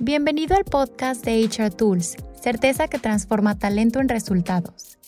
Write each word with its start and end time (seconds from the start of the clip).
Bienvenido 0.00 0.56
al 0.56 0.64
podcast 0.64 1.24
de 1.24 1.44
HR 1.44 1.70
Tools, 1.70 2.16
certeza 2.42 2.88
que 2.88 2.98
transforma 2.98 3.60
talento 3.60 4.00
en 4.00 4.08
resultados. 4.08 4.98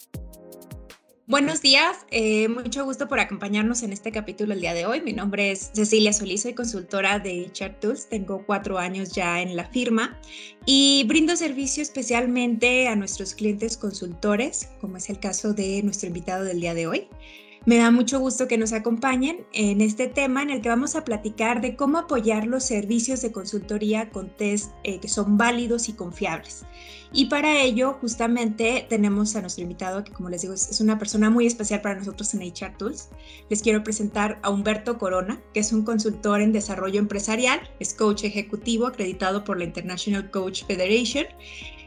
Buenos 1.27 1.61
días, 1.61 2.07
eh, 2.13 2.47
mucho 2.47 2.85
gusto 2.85 3.09
por 3.09 3.19
acompañarnos 3.19 3.83
en 3.83 3.93
este 3.93 4.13
capítulo 4.13 4.53
el 4.53 4.61
día 4.61 4.75
de 4.75 4.87
hoy. 4.87 5.01
Mi 5.01 5.13
nombre 5.13 5.51
es 5.51 5.73
Cecilia 5.75 6.13
Solís, 6.13 6.43
soy 6.43 6.55
consultora 6.55 7.19
de 7.19 7.51
HR 7.53 7.81
Tools, 7.81 8.09
tengo 8.09 8.47
cuatro 8.47 8.79
años 8.79 9.13
ya 9.13 9.43
en 9.43 9.57
la 9.57 9.65
firma 9.65 10.21
y 10.67 11.05
brindo 11.09 11.35
servicio 11.35 11.83
especialmente 11.83 12.87
a 12.87 12.95
nuestros 12.95 13.35
clientes 13.35 13.77
consultores, 13.77 14.69
como 14.81 14.99
es 14.99 15.11
el 15.11 15.19
caso 15.19 15.53
de 15.53 15.83
nuestro 15.83 16.07
invitado 16.07 16.45
del 16.45 16.61
día 16.61 16.75
de 16.75 16.87
hoy. 16.87 17.09
Me 17.67 17.79
da 17.79 17.91
mucho 17.91 18.21
gusto 18.21 18.47
que 18.47 18.59
nos 18.59 18.73
acompañen 18.73 19.45
en 19.53 19.81
este 19.81 20.07
tema 20.07 20.41
en 20.41 20.51
el 20.51 20.61
que 20.61 20.69
vamos 20.69 20.95
a 20.95 21.05
platicar 21.05 21.61
de 21.61 21.75
cómo 21.75 21.99
apoyar 21.99 22.47
los 22.47 22.63
servicios 22.63 23.23
de 23.23 23.33
consultoría 23.33 24.09
con 24.11 24.29
test 24.29 24.71
eh, 24.85 25.01
que 25.01 25.09
son 25.09 25.37
válidos 25.37 25.89
y 25.89 25.95
confiables. 25.95 26.65
Y 27.13 27.27
para 27.27 27.61
ello, 27.61 27.95
justamente, 28.01 28.87
tenemos 28.89 29.35
a 29.35 29.41
nuestro 29.41 29.65
invitado, 29.65 30.05
que 30.05 30.13
como 30.13 30.29
les 30.29 30.43
digo, 30.43 30.55
es 30.55 30.81
una 30.81 30.97
persona 30.97 31.29
muy 31.29 31.45
especial 31.45 31.81
para 31.81 31.97
nosotros 31.97 32.33
en 32.35 32.43
HR 32.43 32.77
Tools. 32.79 33.09
Les 33.51 33.63
quiero 33.63 33.83
presentar 33.83 34.39
a 34.45 34.51
Humberto 34.51 34.97
Corona, 34.97 35.43
que 35.53 35.59
es 35.59 35.73
un 35.73 35.83
consultor 35.83 36.41
en 36.43 36.53
desarrollo 36.53 37.01
empresarial, 37.01 37.59
es 37.81 37.95
coach 37.95 38.23
ejecutivo 38.23 38.87
acreditado 38.87 39.43
por 39.43 39.59
la 39.59 39.65
International 39.65 40.31
Coach 40.31 40.63
Federation, 40.67 41.27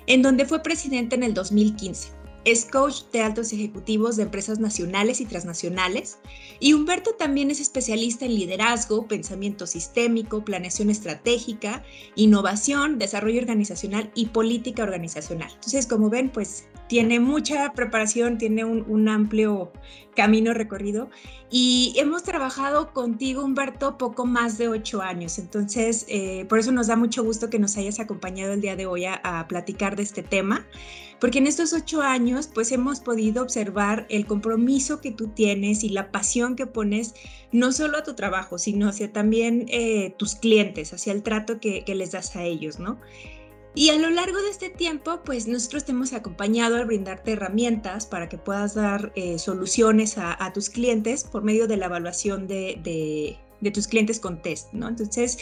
en 0.08 0.24
donde 0.24 0.46
fue 0.46 0.62
presidente 0.62 1.16
en 1.16 1.24
el 1.24 1.34
2015. 1.34 2.19
Es 2.50 2.66
coach 2.66 3.04
de 3.14 3.22
altos 3.22 3.54
ejecutivos 3.54 4.16
de 4.16 4.24
empresas 4.24 4.58
nacionales 4.58 5.22
y 5.22 5.26
transnacionales. 5.26 6.18
Y 6.60 6.74
Humberto 6.74 7.14
también 7.14 7.52
es 7.52 7.60
especialista 7.60 8.26
en 8.26 8.34
liderazgo, 8.34 9.08
pensamiento 9.08 9.68
sistémico, 9.68 10.44
planeación 10.44 10.90
estratégica, 10.90 11.84
innovación, 12.16 12.98
desarrollo 12.98 13.40
organizacional 13.40 14.10
y 14.16 14.26
política 14.26 14.82
organizacional. 14.82 15.52
Entonces, 15.54 15.86
como 15.86 16.10
ven, 16.10 16.32
pues 16.32 16.64
tiene 16.90 17.22
mucha 17.22 17.72
preparación, 17.74 18.38
tiene 18.38 18.66
un, 18.66 19.08
amplio 19.08 19.72
camino 20.16 20.54
recorrido 20.54 21.10
y 21.50 21.94
hemos 21.96 22.24
trabajado 22.24 22.92
contigo, 22.92 23.46
Humberto, 23.46 23.98
poco 23.98 24.26
más 24.26 24.58
de 24.58 24.68
ocho 24.68 25.02
años. 25.02 25.40
Entonces, 25.40 26.06
eh, 26.10 26.46
por 26.50 26.60
eso 26.60 26.74
nos 26.74 26.88
da 26.88 26.98
mucho 26.98 27.24
gusto 27.24 27.50
que 27.50 27.60
nos 27.60 27.78
hayas 27.78 28.00
acompañado 28.02 28.54
el 28.54 28.62
día 28.62 28.76
de 28.76 28.88
hoy 28.88 29.06
a 29.06 29.46
platicar 29.48 29.96
de 29.96 30.04
este 30.04 30.24
tema 30.24 30.66
porque 31.20 31.40
en 31.40 31.48
estos 31.48 31.74
ocho 31.74 32.02
años 32.02 32.50
pues 32.54 32.72
hemos 32.72 33.02
podido 33.02 33.44
observar 33.44 34.06
el 34.10 34.26
compromiso 34.26 35.02
que 35.02 35.12
tú 35.12 35.28
tienes 35.28 35.84
y 35.84 35.90
la 35.90 36.12
pasión 36.12 36.56
que 36.56 36.66
pones 36.66 37.14
no 37.52 37.72
solo 37.72 37.98
a 37.98 38.04
tu 38.04 38.16
trabajo, 38.16 38.58
sino 38.58 38.88
hacia 38.88 39.12
también 39.12 39.66
eh, 39.70 40.16
tus 40.18 40.36
clientes, 40.36 40.94
hacia 40.94 41.14
el 41.14 41.24
trato 41.24 41.60
que, 41.60 41.84
les 41.88 42.12
das 42.12 42.36
a 42.36 42.44
ellos, 42.44 42.80
¿no? 42.80 43.00
Y 43.76 43.90
a 43.90 43.98
lo 43.98 44.10
largo 44.10 44.42
de 44.42 44.50
este 44.50 44.70
tiempo, 44.70 45.22
pues 45.24 45.48
nosotros 45.48 45.86
te 45.86 45.92
hemos 45.92 46.14
acompañado 46.14 46.78
al 46.78 46.86
brindarte 46.86 47.34
herramientas 47.34 48.08
para 48.08 48.28
que 48.28 48.38
puedas 48.38 48.74
dar 48.74 49.12
eh, 49.16 49.38
soluciones 49.38 50.18
a, 50.18 50.52
tus 50.54 50.70
clientes 50.70 51.24
por 51.24 51.44
medio 51.44 51.68
de 51.68 51.78
la 51.78 51.86
evaluación 51.86 52.48
de, 52.48 52.80
de, 52.84 53.38
de 53.62 53.72
tus 53.72 53.88
clientes 53.88 54.20
con 54.20 54.42
test, 54.42 54.74
¿no? 54.74 54.88
Entonces, 54.88 55.38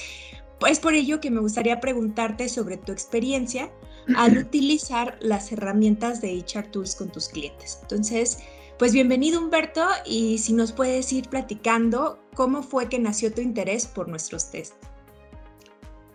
pues 0.60 0.80
por 0.80 0.94
ello 0.94 1.22
que 1.22 1.32
me 1.32 1.40
gustaría 1.40 1.80
preguntarte 1.80 2.50
sobre 2.50 2.78
tu 2.78 2.92
experiencia 2.92 3.72
al 4.16 4.38
utilizar 4.38 5.18
las 5.20 5.52
herramientas 5.52 6.22
de 6.22 6.38
HR 6.38 6.68
Tools 6.72 6.96
con 6.96 7.10
tus 7.10 7.28
clientes. 7.28 7.80
Entonces, 7.82 8.40
pues 8.80 8.94
bienvenido 8.94 9.40
Humberto 9.40 9.86
y 10.06 10.38
si 10.38 10.54
nos 10.54 10.72
puedes 10.72 11.12
ir 11.12 11.28
platicando 11.30 12.20
cómo 12.34 12.64
fue 12.64 12.88
que 12.88 13.00
nació 13.00 13.34
tu 13.34 13.42
interés 13.42 13.86
por 13.86 14.08
nuestros 14.08 14.50
test. 14.50 14.76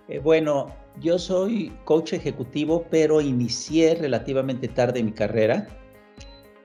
Eh, 0.08 0.20
bueno, 0.20 0.74
yo 1.00 1.18
soy 1.18 1.72
coach 1.84 2.12
ejecutivo, 2.12 2.86
pero 2.90 3.20
inicié 3.20 3.94
relativamente 3.94 4.68
tarde 4.68 5.02
mi 5.02 5.12
carrera 5.12 5.66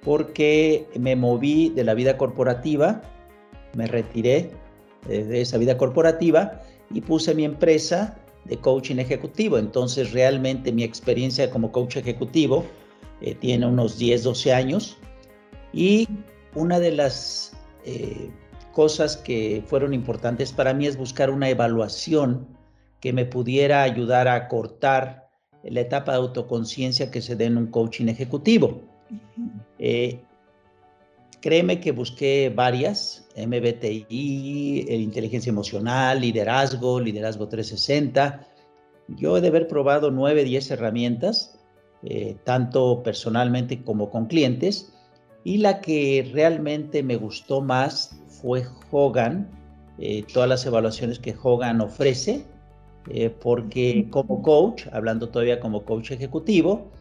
porque 0.03 0.87
me 0.97 1.15
moví 1.15 1.69
de 1.69 1.83
la 1.83 1.93
vida 1.93 2.17
corporativa, 2.17 3.01
me 3.75 3.87
retiré 3.87 4.51
de 5.07 5.41
esa 5.41 5.57
vida 5.57 5.77
corporativa 5.77 6.61
y 6.91 7.01
puse 7.01 7.33
mi 7.35 7.45
empresa 7.45 8.17
de 8.45 8.57
coaching 8.57 8.97
ejecutivo. 8.97 9.57
Entonces 9.57 10.11
realmente 10.13 10.71
mi 10.71 10.83
experiencia 10.83 11.49
como 11.49 11.71
coach 11.71 11.97
ejecutivo 11.97 12.65
eh, 13.21 13.35
tiene 13.35 13.65
unos 13.65 13.97
10, 13.97 14.23
12 14.23 14.53
años 14.53 14.97
y 15.73 16.07
una 16.55 16.79
de 16.79 16.91
las 16.91 17.53
eh, 17.85 18.29
cosas 18.73 19.17
que 19.17 19.63
fueron 19.65 19.93
importantes 19.93 20.51
para 20.51 20.73
mí 20.73 20.87
es 20.87 20.97
buscar 20.97 21.29
una 21.29 21.49
evaluación 21.49 22.56
que 22.99 23.13
me 23.13 23.25
pudiera 23.25 23.83
ayudar 23.83 24.27
a 24.27 24.47
cortar 24.47 25.29
la 25.63 25.81
etapa 25.81 26.13
de 26.13 26.19
autoconciencia 26.19 27.11
que 27.11 27.21
se 27.21 27.35
da 27.35 27.45
en 27.45 27.57
un 27.57 27.67
coaching 27.67 28.07
ejecutivo. 28.07 28.81
Créeme 31.41 31.79
que 31.79 31.91
busqué 31.91 32.51
varias, 32.53 33.27
MBTI, 33.35 34.85
inteligencia 34.89 35.51
emocional, 35.51 36.19
liderazgo, 36.19 36.99
liderazgo 36.99 37.47
360. 37.47 38.45
Yo 39.07 39.37
he 39.37 39.41
de 39.41 39.49
haber 39.49 39.67
probado 39.67 40.09
9, 40.09 40.43
10 40.43 40.71
herramientas, 40.71 41.59
eh, 42.03 42.37
tanto 42.43 43.03
personalmente 43.03 43.83
como 43.83 44.09
con 44.09 44.25
clientes, 44.25 44.91
y 45.43 45.59
la 45.59 45.79
que 45.79 46.29
realmente 46.33 47.03
me 47.03 47.15
gustó 47.15 47.61
más 47.61 48.19
fue 48.27 48.65
Hogan, 48.91 49.49
eh, 49.99 50.25
todas 50.33 50.49
las 50.49 50.65
evaluaciones 50.65 51.19
que 51.19 51.35
Hogan 51.41 51.81
ofrece, 51.81 52.45
eh, 53.09 53.29
porque 53.29 54.07
como 54.09 54.41
coach, 54.41 54.87
hablando 54.91 55.29
todavía 55.29 55.59
como 55.59 55.83
coach 55.83 56.11
ejecutivo, 56.11 56.91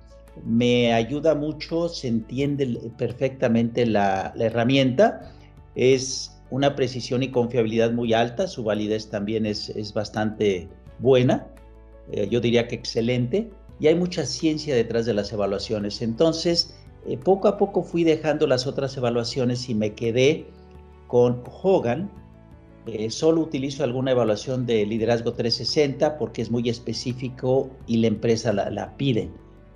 me 0.45 0.93
ayuda 0.93 1.35
mucho, 1.35 1.89
se 1.89 2.09
entiende 2.09 2.79
perfectamente 2.99 3.87
la, 3.87 4.33
herramienta, 4.39 5.33
es 5.75 6.39
una 6.51 6.77
precisión 6.77 7.23
y 7.23 7.31
confiabilidad 7.31 7.93
muy 7.93 8.13
alta, 8.13 8.47
su 8.47 8.63
validez 8.63 9.09
también 9.09 9.47
es, 9.47 9.93
bastante 9.95 10.69
buena, 10.99 11.47
eh, 12.13 12.29
yo 12.31 12.41
diría 12.41 12.69
que 12.69 12.77
excelente, 12.77 13.51
y 13.81 13.89
hay 13.89 13.95
mucha 13.95 14.25
ciencia 14.25 14.75
detrás 14.75 15.07
de 15.07 15.15
las 15.15 15.33
evaluaciones. 15.33 16.01
Entonces, 16.01 16.75
eh, 17.07 17.19
poco 17.19 17.49
a 17.49 17.59
poco 17.59 17.83
fui 17.83 18.05
dejando 18.05 18.47
las 18.47 18.67
otras 18.67 18.97
evaluaciones 18.97 19.69
y 19.69 19.75
me 19.75 19.93
quedé 19.95 20.47
con 21.07 21.43
Hogan. 21.63 22.11
Eh, 22.87 23.11
solo 23.11 23.41
utilizo 23.41 23.83
alguna 23.85 24.13
evaluación 24.13 24.65
de 24.65 24.87
liderazgo 24.87 25.33
360 25.33 26.19
porque 26.19 26.43
es 26.43 26.51
muy 26.51 26.69
específico 26.69 27.71
y 27.87 27.99
la 27.99 28.07
empresa 28.07 28.53
la, 28.53 28.71
la 28.71 28.97
pide 28.97 29.29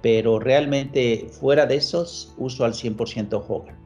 pero 0.02 0.38
realmente 0.38 1.28
fuera 1.40 1.66
de 1.66 1.76
esos 1.76 2.34
uso 2.38 2.64
al 2.64 2.72
100% 2.72 3.44
Hogan. 3.46 3.76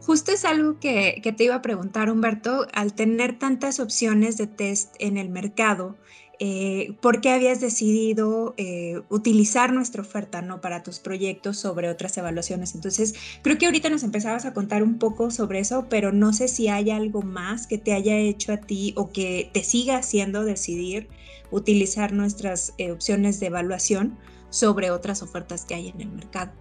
Justo 0.00 0.30
es 0.30 0.44
algo 0.44 0.78
que, 0.78 1.20
te 1.36 1.44
iba 1.44 1.56
a 1.56 1.62
preguntar, 1.62 2.10
Humberto, 2.10 2.68
al 2.72 2.94
tener 2.94 3.40
tantas 3.40 3.80
opciones 3.80 4.36
de 4.36 4.46
test 4.46 4.94
en 5.00 5.16
el 5.16 5.30
mercado, 5.30 5.96
eh, 6.38 6.94
¿por 7.00 7.20
qué 7.20 7.30
habías 7.30 7.60
decidido 7.60 8.54
eh, 8.56 9.00
utilizar 9.08 9.72
nuestra 9.72 10.02
oferta 10.02 10.42
¿no? 10.42 10.60
para 10.60 10.82
tus 10.82 10.98
proyectos 10.98 11.58
sobre 11.58 11.88
otras 11.88 12.16
evaluaciones? 12.18 12.74
Entonces, 12.74 13.14
creo 13.42 13.58
que 13.58 13.66
ahorita 13.66 13.88
nos 13.88 14.02
empezabas 14.02 14.44
a 14.44 14.52
contar 14.52 14.82
un 14.82 14.98
poco 14.98 15.30
sobre 15.30 15.60
eso, 15.60 15.86
pero 15.88 16.12
no 16.12 16.32
sé 16.32 16.48
si 16.48 16.68
hay 16.68 16.90
algo 16.90 17.22
más 17.22 17.66
que 17.66 17.78
te 17.78 17.92
haya 17.92 18.16
hecho 18.16 18.52
a 18.52 18.58
ti 18.58 18.92
o 18.96 19.10
que 19.10 19.50
te 19.52 19.62
siga 19.62 19.96
haciendo 19.96 20.44
decidir 20.44 21.08
utilizar 21.50 22.12
nuestras 22.12 22.74
eh, 22.78 22.92
opciones 22.92 23.40
de 23.40 23.46
evaluación 23.46 24.18
sobre 24.50 24.90
otras 24.90 25.22
ofertas 25.22 25.64
que 25.64 25.74
hay 25.74 25.88
en 25.88 26.00
el 26.00 26.08
mercado. 26.08 26.52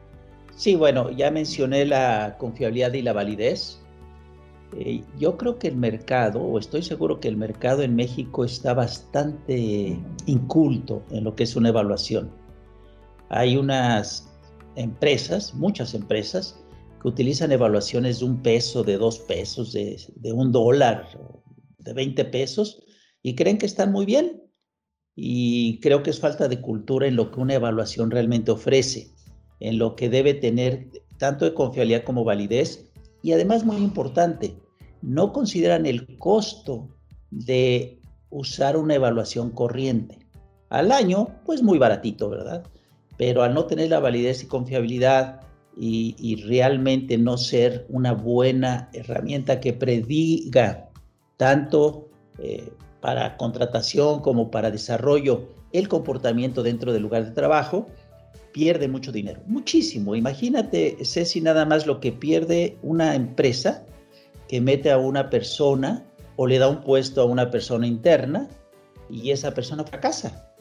Sí, 0.56 0.76
bueno, 0.76 1.12
ya 1.12 1.32
mencioné 1.32 1.86
la 1.86 2.36
confiabilidad 2.38 2.94
y 2.94 3.02
la 3.02 3.14
validez. 3.14 3.80
Eh, 4.74 5.04
yo 5.20 5.38
creo 5.38 5.58
que 5.58 5.68
el 5.68 5.78
mercado, 5.78 6.42
o 6.42 6.60
estoy 6.60 6.82
seguro 6.82 7.20
que 7.20 7.28
el 7.28 7.38
mercado 7.38 7.82
en 7.82 7.96
México 7.96 8.44
está 8.44 8.74
bastante 8.74 9.98
inculto 10.26 11.04
en 11.12 11.24
lo 11.24 11.36
que 11.36 11.44
es 11.44 11.56
una 11.56 11.70
evaluación. 11.70 12.30
Hay 13.30 13.58
unas 13.58 14.30
empresas, 14.76 15.54
muchas 15.54 15.94
empresas, 15.94 16.60
que 17.02 17.08
utilizan 17.08 17.52
evaluaciones 17.52 18.20
de 18.20 18.26
un 18.26 18.42
peso, 18.42 18.84
de 18.84 18.98
dos 18.98 19.20
pesos, 19.20 19.72
de, 19.72 19.98
de 20.16 20.34
un 20.34 20.52
dólar, 20.52 21.08
de 21.80 21.94
20 21.94 22.26
pesos, 22.26 22.84
y 23.22 23.36
creen 23.36 23.58
que 23.58 23.66
están 23.66 23.92
muy 23.92 24.06
bien 24.06 24.42
y 25.16 25.80
creo 25.80 26.04
que 26.04 26.10
es 26.10 26.20
falta 26.20 26.48
de 26.48 26.60
cultura 26.60 27.08
en 27.08 27.16
lo 27.16 27.32
que 27.32 27.40
una 27.40 27.54
evaluación 27.54 28.12
realmente 28.12 28.52
ofrece, 28.52 29.12
en 29.60 29.80
lo 29.80 29.96
que 29.96 30.10
debe 30.10 30.34
tener 30.34 30.90
tanto 31.18 31.46
de 31.46 31.54
confiabilidad 31.54 32.04
como 32.04 32.26
validez 32.26 32.92
y 33.26 33.34
además 33.34 33.66
muy 33.66 33.78
importante, 33.78 34.56
no 35.02 35.34
consideran 35.34 35.88
el 35.88 36.16
costo 36.20 36.90
de 37.32 38.00
usar 38.30 38.78
una 38.78 38.94
evaluación 38.94 39.50
corriente. 39.50 40.20
Al 40.70 40.92
año, 40.92 41.30
pues 41.44 41.64
muy 41.64 41.80
baratito, 41.80 42.30
¿verdad? 42.30 42.64
Pero 43.18 43.42
al 43.42 43.56
no 43.56 43.66
tener 43.66 43.90
la 43.90 44.00
validez 44.00 44.44
y 44.44 44.46
confiabilidad 44.46 45.42
y, 45.76 46.44
realmente 46.46 47.18
no 47.18 47.38
ser 47.38 47.88
una 47.90 48.14
buena 48.14 48.92
herramienta 48.94 49.60
que 49.60 49.74
prediga 49.74 50.92
tanto 51.36 52.08
eh, 52.38 52.72
para 53.02 53.38
contratación 53.38 54.22
como 54.22 54.52
para 54.52 54.70
desarrollo 54.70 55.50
el 55.74 55.88
comportamiento 55.88 56.62
dentro 56.62 56.94
del 56.94 57.02
lugar 57.02 57.26
de 57.26 57.32
trabajo, 57.32 57.88
pierde 58.52 58.88
mucho 58.88 59.12
dinero, 59.12 59.42
muchísimo. 59.48 60.16
Imagínate, 60.16 60.98
Ceci, 61.04 61.42
nada 61.42 61.66
más 61.66 61.86
lo 61.86 62.00
que 62.00 62.12
pierde 62.12 62.78
una 62.82 63.16
empresa 63.16 63.86
que 64.48 64.62
mete 64.62 64.92
a 64.92 64.98
una 64.98 65.30
persona 65.30 66.06
o 66.36 66.48
le 66.48 66.60
da 66.60 66.68
un 66.68 66.82
puesto 66.82 67.22
a 67.22 67.26
una 67.26 67.50
persona 67.50 67.88
interna 67.88 68.48
y 69.10 69.32
esa 69.32 69.54
persona 69.54 69.84
fracasa. 69.84 70.52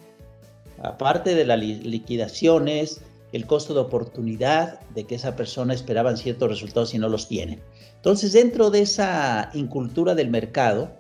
Aparte 0.82 1.35
de 1.35 1.44
las 1.44 1.59
liquidaciones, 1.59 3.00
el 3.32 3.47
costo 3.47 3.75
de 3.75 3.81
oportunidad 3.81 4.81
de 4.91 5.05
que 5.05 5.17
esa 5.17 5.35
persona 5.35 5.75
esperaban 5.75 6.17
ciertos 6.17 6.49
resultados 6.49 6.94
y 6.94 6.99
no 6.99 7.09
los 7.09 7.27
tiene. 7.27 7.59
Entonces, 7.97 8.32
dentro 8.32 8.70
de 8.70 8.82
esa 8.82 9.50
incultura 9.55 10.15
del 10.15 10.31
mercado, 10.31 10.91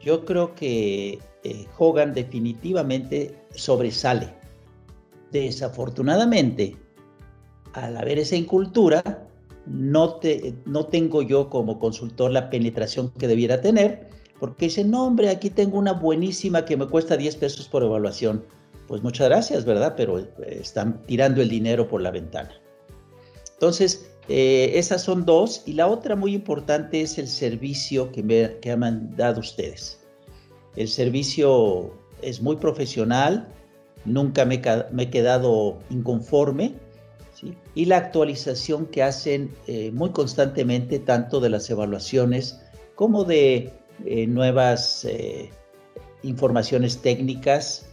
yo 0.00 0.24
creo 0.24 0.54
que 0.54 1.18
eh, 1.44 1.66
Hogan 1.78 2.14
definitivamente 2.14 3.34
sobresale. 3.54 4.37
Desafortunadamente, 5.32 6.76
al 7.72 7.96
haber 7.96 8.18
esa 8.18 8.36
incultura, 8.36 9.28
no, 9.66 10.14
te, 10.14 10.54
no 10.64 10.86
tengo 10.86 11.22
yo 11.22 11.50
como 11.50 11.78
consultor 11.78 12.30
la 12.30 12.50
penetración 12.50 13.10
que 13.12 13.28
debiera 13.28 13.60
tener, 13.60 14.08
porque 14.40 14.66
dice, 14.66 14.84
no 14.84 15.06
hombre, 15.06 15.28
aquí 15.28 15.50
tengo 15.50 15.78
una 15.78 15.92
buenísima 15.92 16.64
que 16.64 16.76
me 16.76 16.86
cuesta 16.86 17.16
10 17.16 17.36
pesos 17.36 17.68
por 17.68 17.82
evaluación. 17.82 18.44
Pues 18.86 19.02
muchas 19.02 19.28
gracias, 19.28 19.64
¿verdad? 19.64 19.94
Pero 19.96 20.18
eh, 20.18 20.28
están 20.48 21.02
tirando 21.06 21.42
el 21.42 21.48
dinero 21.48 21.88
por 21.88 22.00
la 22.00 22.10
ventana. 22.10 22.52
Entonces, 23.52 24.08
eh, 24.28 24.72
esas 24.74 25.02
son 25.02 25.26
dos. 25.26 25.62
Y 25.66 25.72
la 25.72 25.88
otra 25.88 26.16
muy 26.16 26.34
importante 26.34 27.00
es 27.00 27.18
el 27.18 27.28
servicio 27.28 28.12
que 28.12 28.22
me 28.22 28.58
que 28.60 28.70
han 28.70 29.16
dado 29.16 29.40
ustedes. 29.40 30.00
El 30.76 30.88
servicio 30.88 31.92
es 32.22 32.40
muy 32.40 32.56
profesional, 32.56 33.48
nunca 34.04 34.44
me, 34.44 34.56
he 34.56 35.10
quedado 35.10 35.78
inconforme. 35.90 36.74
Y 37.74 37.84
la 37.84 37.98
actualización 37.98 38.86
que 38.86 39.04
hacen 39.04 39.54
eh, 39.68 39.92
muy 39.92 40.10
constantemente, 40.10 40.98
tanto 40.98 41.38
de 41.38 41.50
las 41.50 41.70
evaluaciones 41.70 42.60
como 42.96 43.22
de 43.22 43.72
eh, 44.04 44.26
nuevas 44.26 45.04
eh, 45.04 45.50
informaciones 46.24 46.98
técnicas, 46.98 47.86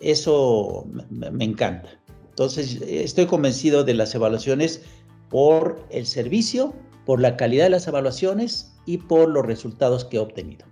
eso 0.00 0.86
me, 1.10 1.44
encanta. 1.44 1.90
Entonces, 2.30 2.80
estoy 2.80 3.26
convencido 3.26 3.84
de 3.84 3.92
las 3.92 4.14
evaluaciones 4.14 4.82
por 5.28 5.84
el 5.90 6.06
servicio, 6.06 6.72
por 7.04 7.20
la 7.20 7.36
calidad 7.36 7.64
de 7.64 7.70
las 7.70 7.88
evaluaciones 7.88 8.72
y 8.86 8.98
por 8.98 9.28
los 9.28 9.44
resultados 9.44 10.06
que 10.06 10.16
he 10.16 10.20
obtenido. 10.20 10.64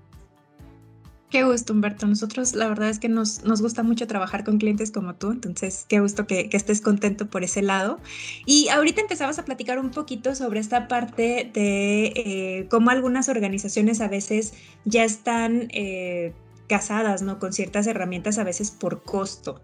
Qué 1.31 1.43
gusto, 1.43 1.73
Humberto. 1.73 2.07
Nosotros 2.07 2.55
la 2.55 2.69
verdad 2.69 2.89
es 2.89 3.01
que 3.01 3.09
nos, 3.09 3.43
nos 3.43 3.61
gusta 3.61 3.83
mucho 3.83 4.07
trabajar 4.07 4.45
con 4.45 4.59
clientes 4.59 4.93
como 4.93 5.17
tú, 5.17 5.33
entonces 5.33 5.85
qué 5.89 5.99
gusto 5.99 6.27
que, 6.27 6.49
estés 6.53 6.81
contento 6.81 7.29
por 7.29 7.43
ese 7.43 7.63
lado. 7.63 7.99
Y 8.47 8.69
ahorita 8.69 9.01
empezamos 9.01 9.39
a 9.41 9.45
platicar 9.45 9.81
un 9.81 9.91
poquito 9.91 10.37
sobre 10.37 10.61
esta 10.61 10.87
parte 10.87 11.51
de 11.53 12.13
eh, 12.15 12.67
cómo 12.71 12.91
algunas 12.91 13.29
organizaciones 13.29 14.01
a 14.01 14.09
veces 14.09 14.55
ya 14.85 15.03
están 15.03 15.69
eh, 15.73 16.33
casadas 16.69 17.23
¿no? 17.23 17.41
con 17.41 17.53
ciertas 17.53 17.89
herramientas 17.89 18.39
a 18.39 18.45
veces 18.45 18.71
por 18.71 19.03
costo 19.03 19.63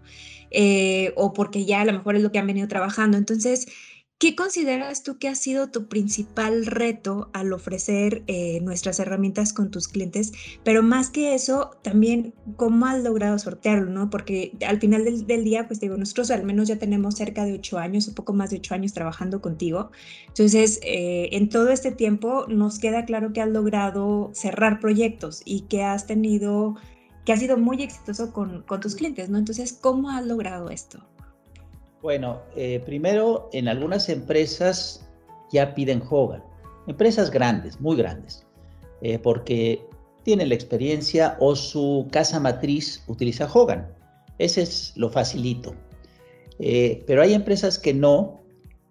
eh, 0.51 1.13
o 1.15 1.33
porque 1.33 1.65
ya 1.65 1.81
a 1.81 1.85
lo 1.85 1.93
mejor 1.93 2.15
es 2.15 2.21
lo 2.21 2.31
que 2.31 2.39
han 2.39 2.47
venido 2.47 2.67
trabajando. 2.67 3.17
Entonces, 3.17 3.67
¿Qué 4.23 4.37
consideras 4.37 5.03
tú 5.03 5.17
que 5.17 5.27
ha 5.27 5.35
sido 5.35 5.69
tu 5.69 5.89
principal 5.89 6.65
reto 6.65 7.29
al 7.33 7.51
ofrecer 7.51 8.23
eh, 8.27 8.61
nuestras 8.61 9.01
herramientas 9.01 9.51
con 9.51 9.69
tus 9.69 9.89
clientes? 9.89 10.31
Pero 10.63 10.81
más 10.81 11.09
que 11.09 11.35
eso, 11.35 11.71
también 11.81 12.33
cómo 12.55 12.85
has 12.85 13.03
logrado 13.03 13.37
sortearlo, 13.37 13.91
¿no? 13.91 14.09
Porque 14.09 14.53
al 14.65 14.79
final 14.79 15.03
del, 15.03 15.43
día, 15.43 15.67
pues 15.67 15.81
digo, 15.81 15.97
nosotros 15.97 16.31
al 16.31 16.45
menos 16.45 16.69
ya 16.69 16.79
tenemos 16.79 17.15
cerca 17.15 17.43
de 17.43 17.55
ocho 17.55 17.79
años, 17.79 18.07
un 18.07 18.13
poco 18.13 18.31
más 18.31 18.51
de 18.51 18.59
ocho 18.59 18.73
años 18.73 18.93
trabajando 18.93 19.41
contigo. 19.41 19.91
Entonces, 20.29 20.79
eh, 20.83 21.27
en 21.33 21.49
todo 21.49 21.67
este 21.71 21.91
tiempo 21.91 22.45
nos 22.47 22.79
queda 22.79 23.03
claro 23.03 23.33
que 23.33 23.41
has 23.41 23.49
logrado 23.49 24.31
cerrar 24.33 24.79
proyectos 24.79 25.41
y 25.43 25.63
que 25.63 25.83
has 25.83 26.07
tenido, 26.07 26.77
que 27.25 27.33
has 27.33 27.41
sido 27.41 27.57
muy 27.57 27.83
exitoso 27.83 28.31
con, 28.31 28.61
con 28.61 28.79
tus 28.79 28.95
clientes, 28.95 29.29
¿no? 29.29 29.37
Entonces, 29.37 29.73
¿cómo 29.73 30.11
has 30.11 30.25
logrado 30.25 30.69
esto? 30.69 31.05
Bueno, 32.03 32.41
eh, 32.57 32.81
primero 32.85 33.49
en 33.53 33.69
algunas 33.69 34.09
empresas 34.09 35.07
ya 35.53 35.73
piden 35.73 36.03
Hogan, 36.09 36.43
empresas 36.85 37.31
grandes, 37.31 37.79
muy 37.79 37.95
grandes, 37.95 38.45
eh, 39.01 39.19
porque 39.19 39.87
tienen 40.23 40.49
la 40.49 40.55
experiencia 40.55 41.37
o 41.39 41.55
su 41.55 42.09
casa 42.11 42.41
matriz 42.41 43.05
utiliza 43.07 43.49
Hogan. 43.49 43.87
Ese 44.37 44.63
es 44.63 44.91
lo 44.97 45.09
facilito. 45.09 45.75
Eh, 46.59 47.05
pero 47.07 47.21
hay 47.21 47.33
empresas 47.33 47.79
que 47.79 47.93
no, 47.93 48.41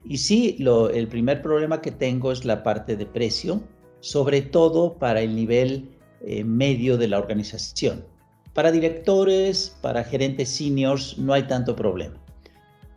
y 0.06 0.16
sí, 0.16 0.56
el 0.94 1.06
primer 1.08 1.42
problema 1.42 1.82
que 1.82 1.90
tengo 1.90 2.32
es 2.32 2.46
la 2.46 2.62
parte 2.62 2.96
de 2.96 3.04
precio, 3.04 3.62
sobre 4.00 4.40
todo 4.40 4.94
para 4.94 5.20
el 5.20 5.36
nivel 5.36 5.90
medio 6.46 6.96
de 6.96 7.08
la 7.08 7.18
organización. 7.18 8.06
Para 8.54 8.72
directores, 8.72 9.76
para 9.82 10.02
gerentes 10.02 10.48
seniors, 10.48 11.18
no 11.18 11.34
hay 11.34 11.42
tanto 11.42 11.76
problema. 11.76 12.21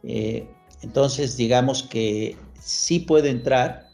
Eh, 0.06 0.48
entonces, 0.82 1.36
digamos 1.36 1.84
que 1.84 2.38
sí 2.60 3.00
puedo 3.00 3.26
entrar 3.26 3.90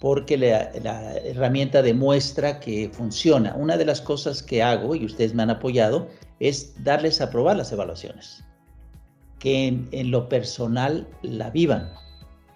porque 0.00 0.38
la, 0.38 1.16
herramienta 1.18 1.82
demuestra 1.82 2.58
que 2.58 2.88
funciona. 2.92 3.54
Una 3.56 3.76
de 3.76 3.84
las 3.84 4.00
cosas 4.00 4.42
que 4.42 4.62
hago, 4.62 4.94
y 4.94 5.04
ustedes 5.04 5.34
me 5.34 5.42
han 5.42 5.50
apoyado, 5.50 6.08
es 6.38 6.82
darles 6.82 7.20
a 7.20 7.30
probar 7.30 7.56
las 7.56 7.70
evaluaciones, 7.70 8.42
que 9.38 9.66
en, 9.66 10.10
lo 10.10 10.28
personal 10.28 11.06
la 11.22 11.50
vivan. 11.50 11.92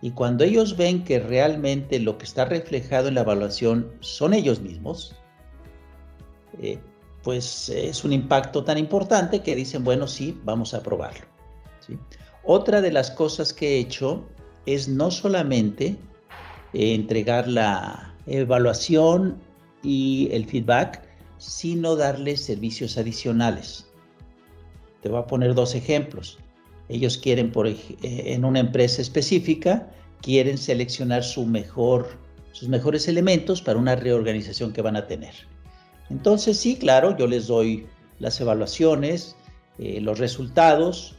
Y 0.00 0.10
cuando 0.12 0.44
ellos 0.44 0.76
ven 0.76 1.04
que 1.04 1.18
realmente 1.18 1.98
lo 2.00 2.16
que 2.16 2.24
está 2.24 2.46
reflejado 2.46 3.08
en 3.08 3.14
la 3.14 3.22
evaluación 3.22 3.92
son 4.00 4.32
ellos 4.32 4.60
mismos, 4.60 5.14
eh, 6.62 6.78
pues 7.22 7.68
es 7.68 8.04
un 8.04 8.12
impacto 8.12 8.64
tan 8.64 8.78
importante 8.78 9.42
que 9.42 9.54
dicen, 9.54 9.84
bueno, 9.84 10.06
sí, 10.06 10.40
vamos 10.44 10.72
a 10.72 10.82
probarlo. 10.82 11.26
¿sí? 11.80 11.98
Otra 12.46 12.82
de 12.82 12.92
las 12.92 13.10
cosas 13.10 13.52
que 13.52 13.76
he 13.76 13.78
hecho 13.78 14.24
es 14.66 14.88
no 14.88 15.10
solamente 15.10 15.96
eh, 16.74 16.94
entregar 16.94 17.48
la 17.48 18.14
evaluación 18.26 19.38
y 19.82 20.28
el 20.32 20.46
feedback, 20.46 21.02
sino 21.38 21.96
darles 21.96 22.44
servicios 22.44 22.98
adicionales. 22.98 23.86
Te 25.02 25.08
voy 25.08 25.20
a 25.20 25.26
poner 25.26 25.54
dos 25.54 25.74
ejemplos. 25.74 26.38
Ellos 26.88 27.16
quieren, 27.16 27.50
por, 27.50 27.66
eh, 27.66 27.76
en 28.02 28.44
una 28.44 28.60
empresa 28.60 29.00
específica, 29.00 29.90
quieren 30.20 30.58
seleccionar 30.58 31.24
sus 31.24 31.46
mejores 31.46 33.08
elementos 33.08 33.62
para 33.62 33.78
una 33.78 33.96
reorganización 33.96 34.72
que 34.72 34.82
van 34.82 34.96
a 34.96 35.06
tener. 35.06 35.34
Entonces, 36.10 36.58
sí, 36.58 36.76
claro, 36.76 37.16
yo 37.16 37.26
les 37.26 37.46
doy 37.46 37.86
las 38.18 38.40
evaluaciones, 38.40 39.36
eh, 39.78 40.00
los 40.00 40.18
resultados, 40.18 41.16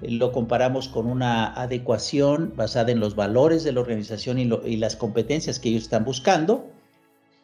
lo 0.00 0.32
comparamos 0.32 0.88
con 0.88 1.06
una 1.06 1.52
adecuación 1.54 2.52
basada 2.56 2.92
en 2.92 3.00
los 3.00 3.16
valores 3.16 3.64
de 3.64 3.72
la 3.72 3.80
organización 3.80 4.38
y, 4.38 4.76
las 4.76 4.96
competencias 4.96 5.58
que 5.58 5.70
ellos 5.70 5.82
están 5.84 6.04
buscando 6.04 6.70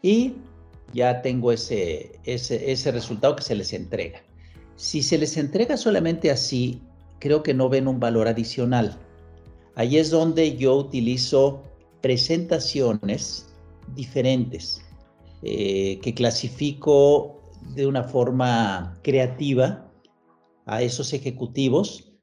y 0.02 0.34
ya 0.92 1.22
tengo 1.22 1.50
ese, 1.50 2.20
ese, 2.24 2.70
ese 2.70 2.92
resultado 2.92 3.36
que 3.36 3.42
se 3.42 3.54
les 3.54 3.72
entrega. 3.72 4.22
Si 4.76 5.02
se 5.02 5.18
les 5.18 5.36
entrega 5.36 5.76
solamente 5.76 6.30
así, 6.30 6.80
creo 7.18 7.42
que 7.42 7.54
no 7.54 7.68
ven 7.68 7.88
un 7.88 7.98
valor 7.98 8.28
adicional. 8.28 8.96
Ahí 9.74 9.98
es 9.98 10.10
donde 10.10 10.56
yo 10.56 10.76
utilizo 10.76 11.62
presentaciones 12.00 13.46
diferentes 13.96 14.82
eh, 15.42 15.98
que 16.00 16.14
clasifico 16.14 17.40
de 17.74 17.86
una 17.86 18.04
forma 18.04 18.98
creativa 19.02 19.90
a 20.66 20.82
esos 20.82 21.12
ejecutivos 21.12 22.13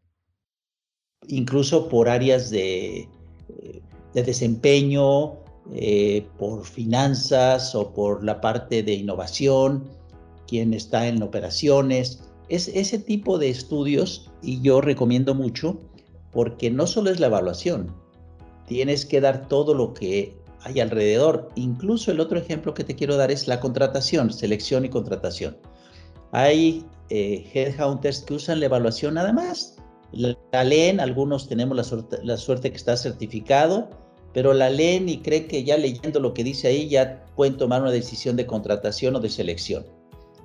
incluso 1.28 1.88
por 1.90 2.10
áreas 2.10 2.50
de, 2.50 3.08
eh, 3.50 3.82
desempeño, 4.14 5.34
eh, 5.74 6.28
por 6.38 6.66
finanzas 6.66 7.76
o 7.76 7.94
por 7.94 8.24
la 8.24 8.42
parte 8.42 8.84
de 8.84 8.94
innovación, 8.94 9.84
quien 10.48 10.74
está 10.74 11.08
en 11.08 11.22
operaciones. 11.24 12.24
Es 12.50 12.68
ese 12.68 13.00
tipo 13.00 13.38
de 13.38 13.50
estudios 13.50 14.30
y 14.42 14.62
yo 14.62 14.82
recomiendo 14.82 15.34
mucho 15.34 15.78
porque 16.32 16.70
no 16.72 16.88
solo 16.88 17.10
es 17.10 17.20
la 17.20 17.28
evaluación, 17.28 17.94
tienes 18.68 19.06
que 19.06 19.22
dar 19.22 19.48
todo 19.48 19.74
lo 19.74 19.94
que 19.94 20.36
hay 20.64 20.80
alrededor. 20.80 21.50
Incluso 21.56 22.12
el 22.12 22.20
otro 22.20 22.40
ejemplo 22.40 22.74
que 22.74 22.84
te 22.84 22.96
quiero 22.96 23.16
dar 23.16 23.32
es 23.32 23.48
la 23.48 23.60
contratación, 23.60 24.32
selección 24.32 24.86
y 24.86 24.90
contratación. 24.90 25.58
Hay 26.32 26.86
eh, 27.10 27.50
headhunters 27.54 28.22
que 28.22 28.36
usan 28.36 28.60
la 28.60 28.68
evaluación 28.68 29.16
nada 29.16 29.34
más 29.34 29.81
la, 30.12 30.64
leen, 30.64 31.00
algunos 31.00 31.48
tenemos 31.48 31.76
la 31.76 31.84
suerte, 31.84 32.20
la 32.24 32.38
suerte 32.38 32.70
que 32.70 32.78
está 32.78 32.98
certificado, 32.98 33.90
pero 34.34 34.54
la 34.54 34.70
leen 34.70 35.10
y 35.10 35.22
cree 35.22 35.48
que 35.48 35.64
ya 35.64 35.78
leyendo 35.78 36.20
lo 36.20 36.34
que 36.34 36.44
dice 36.44 36.68
ahí 36.68 36.90
ya 36.90 37.26
pueden 37.36 37.58
tomar 37.58 37.82
una 37.82 37.92
decisión 37.92 38.36
de 38.36 38.46
contratación 38.46 39.16
o 39.16 39.20
de 39.20 39.30
selección. 39.30 39.86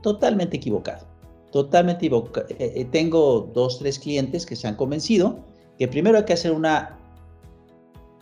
Totalmente 0.02 0.56
equivocado. 0.56 1.06
totalmente 1.52 2.06
equivocado. 2.06 2.46
Eh, 2.50 2.72
eh, 2.76 2.84
tengo 2.90 3.50
dos, 3.54 3.78
tres 3.78 3.98
clientes 3.98 4.44
que 4.44 4.56
se 4.56 4.68
han 4.68 4.76
convencido 4.76 5.44
que 5.78 5.88
primero 5.88 6.18
hay 6.18 6.24
que 6.24 6.32
hacer 6.32 6.52
una, 6.52 6.98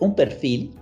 un 0.00 0.14
perfil, 0.14 0.74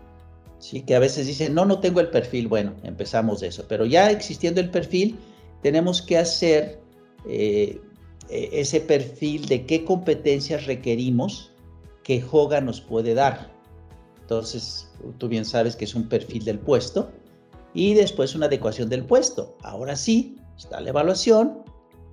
¿sí? 0.59 0.83
que 0.83 0.95
a 0.95 0.99
veces 0.99 1.27
dicen, 1.27 1.55
no, 1.55 1.65
no 1.65 1.81
tengo 1.81 2.01
el 2.01 2.11
perfil. 2.11 2.49
Bueno, 2.49 2.75
empezamos 2.83 3.41
de 3.41 3.49
eso. 3.49 3.65
Pero 3.69 3.85
ya 3.87 4.11
existiendo 4.11 4.61
el 4.61 4.71
perfil, 4.71 5.19
tenemos 5.63 6.03
que 6.03 6.19
hacer 6.19 6.81
eh, 7.29 7.81
ese 8.29 8.81
perfil 8.81 9.47
de 9.47 9.67
qué 9.67 9.85
competencias 9.85 10.67
requerimos 10.67 11.53
que 12.03 12.25
Hoga 12.31 12.61
nos 12.61 12.81
puede 12.81 13.15
dar. 13.15 13.53
Entonces, 14.21 14.89
tú 15.19 15.29
bien 15.29 15.45
sabes 15.45 15.77
que 15.77 15.85
es 15.85 15.95
un 15.95 16.09
perfil 16.09 16.45
del 16.45 16.59
puesto 16.59 17.11
y 17.75 17.95
después 17.95 18.35
una 18.35 18.47
adecuación 18.47 18.89
del 18.89 19.05
puesto. 19.05 19.57
Ahora 19.63 19.97
sí, 19.97 20.37
está 20.57 20.81
la 20.81 20.91
evaluación. 20.91 21.63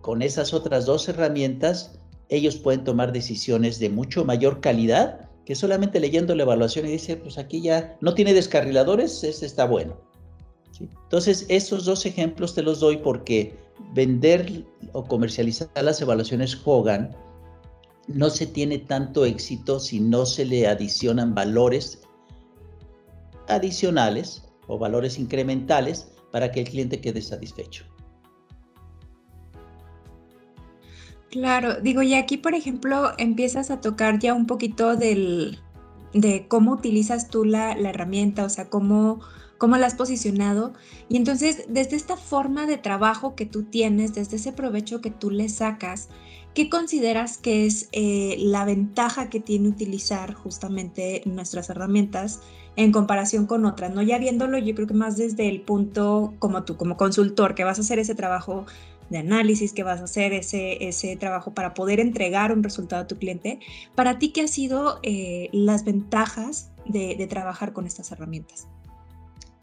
Con 0.02 0.22
esas 0.22 0.54
otras 0.54 0.86
dos 0.86 1.08
herramientas, 1.10 2.00
ellos 2.30 2.58
pueden 2.58 2.84
tomar 2.84 3.12
decisiones 3.12 3.80
de 3.80 3.90
mucho 3.90 4.26
mayor 4.26 4.62
calidad 4.62 5.30
que 5.46 5.56
solamente 5.56 6.00
leyendo 6.00 6.36
la 6.36 6.44
evaluación 6.44 6.86
y 6.86 6.92
dice, 6.92 7.18
pues 7.18 7.38
aquí 7.38 7.62
ya 7.62 7.98
no 8.02 8.14
tiene 8.14 8.34
descarriladores, 8.34 9.24
este 9.24 9.48
está 9.48 9.66
bueno. 9.66 9.98
Entonces, 10.80 11.46
estos 11.50 11.86
dos 11.86 12.06
ejemplos 12.06 12.54
te 12.54 12.62
los 12.62 12.80
doy 12.80 12.98
porque 12.98 13.58
vender 13.94 14.66
o 14.94 15.04
comercializar 15.04 15.70
las 15.82 16.02
evaluaciones 16.02 16.60
Hogan 16.64 17.16
no 18.08 18.30
se 18.30 18.48
tiene 18.48 18.80
tanto 18.80 19.26
éxito 19.26 19.80
si 19.80 20.00
no 20.00 20.26
se 20.26 20.46
le 20.46 20.68
adicionan 20.68 21.36
valores 21.36 22.02
adicionales 23.48 24.44
o 24.68 24.78
valores 24.78 25.20
incrementales 25.20 26.12
para 26.32 26.52
que 26.52 26.62
el 26.62 26.70
cliente 26.70 27.02
quede 27.02 27.22
satisfecho. 27.22 27.86
Claro, 31.30 31.80
digo, 31.82 32.02
y 32.02 32.16
aquí, 32.16 32.38
por 32.38 32.56
ejemplo, 32.56 33.12
empiezas 33.18 33.70
a 33.70 33.82
tocar 33.82 34.18
ya 34.20 34.34
un 34.34 34.48
poquito 34.48 34.96
del, 34.96 35.60
de 36.14 36.48
cómo 36.48 36.72
utilizas 36.74 37.30
tú 37.30 37.46
la, 37.46 37.76
la 37.76 37.90
herramienta, 37.90 38.46
o 38.46 38.50
sea, 38.50 38.70
cómo 38.70 39.22
cómo 39.60 39.78
la 39.78 39.86
has 39.86 39.94
posicionado. 39.94 40.74
Y 41.08 41.18
entonces, 41.18 41.66
desde 41.70 41.96
esta 41.96 42.18
forma 42.18 42.66
de 42.66 42.78
trabajo 42.78 43.36
que 43.36 43.46
tú 43.46 43.64
tienes, 43.64 44.16
desde 44.16 44.38
ese 44.38 44.52
provecho 44.52 45.02
que 45.02 45.12
tú 45.12 45.30
le 45.30 45.50
sacas, 45.50 46.10
¿qué 46.56 46.70
consideras 46.70 47.38
que 47.38 47.68
es 47.68 47.90
eh, 47.92 48.38
la 48.40 48.66
ventaja 48.66 49.30
que 49.30 49.40
tiene 49.40 49.68
utilizar 49.68 50.34
justamente 50.34 51.22
nuestras 51.26 51.70
herramientas 51.70 52.40
en 52.76 52.92
comparación 52.92 53.46
con 53.46 53.66
otras? 53.66 53.94
¿no? 53.94 54.02
Ya 54.02 54.18
viéndolo, 54.18 54.58
yo 54.58 54.74
creo 54.74 54.88
que 54.88 54.96
más 54.96 55.18
desde 55.18 55.48
el 55.48 55.62
punto 55.62 56.34
como 56.40 56.64
tú, 56.64 56.76
como 56.78 56.98
consultor, 56.98 57.54
que 57.54 57.66
vas 57.66 57.78
a 57.78 57.82
hacer 57.82 58.00
ese 58.00 58.16
trabajo 58.16 58.66
de 59.10 59.18
análisis, 59.18 59.74
que 59.74 59.84
vas 59.84 60.00
a 60.00 60.04
hacer 60.06 60.34
ese, 60.34 60.88
ese 60.88 61.18
trabajo 61.18 61.54
para 61.54 61.74
poder 61.74 62.00
entregar 62.00 62.54
un 62.54 62.64
resultado 62.64 63.02
a 63.02 63.08
tu 63.08 63.18
cliente. 63.18 63.60
Para 63.96 64.20
ti, 64.20 64.30
¿qué 64.30 64.42
han 64.42 64.48
sido 64.48 65.00
eh, 65.04 65.50
las 65.52 65.84
ventajas 65.84 66.72
de 66.86 67.28
trabajar 67.28 67.74
con 67.74 67.86
estas 67.86 68.12
herramientas? 68.12 68.68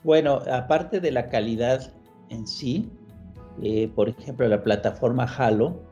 Bueno, 0.07 0.41
aparte 0.53 1.01
de 1.01 1.11
la 1.11 1.29
calidad 1.29 1.93
en 2.29 2.47
sí, 2.47 2.89
eh, 3.61 3.91
por 3.93 4.09
ejemplo, 4.09 4.47
la 4.47 4.63
plataforma 4.63 5.25
Halo 5.25 5.83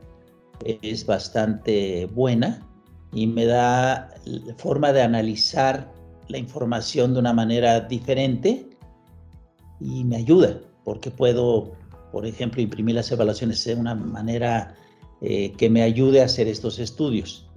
es 0.63 1.05
bastante 1.05 2.07
buena 2.07 2.65
y 3.13 3.27
me 3.27 3.45
da 3.45 4.15
forma 4.57 4.93
de 4.93 5.03
analizar 5.03 5.93
la 6.29 6.39
información 6.39 7.13
de 7.13 7.19
una 7.19 7.33
manera 7.33 7.81
diferente 7.81 8.71
y 9.81 10.05
me 10.05 10.15
ayuda 10.15 10.61
porque 10.85 11.11
puedo, 11.11 11.73
por 12.13 12.25
ejemplo, 12.25 12.63
imprimir 12.63 12.95
las 12.95 13.11
evaluaciones 13.11 13.65
de 13.65 13.75
una 13.75 13.97
manera 13.97 14.77
eh, 15.23 15.51
que 15.55 15.69
me 15.69 15.83
ayude 15.83 16.23
a 16.23 16.27
hacer 16.27 16.47
estos 16.47 16.79
estudios. 16.79 17.51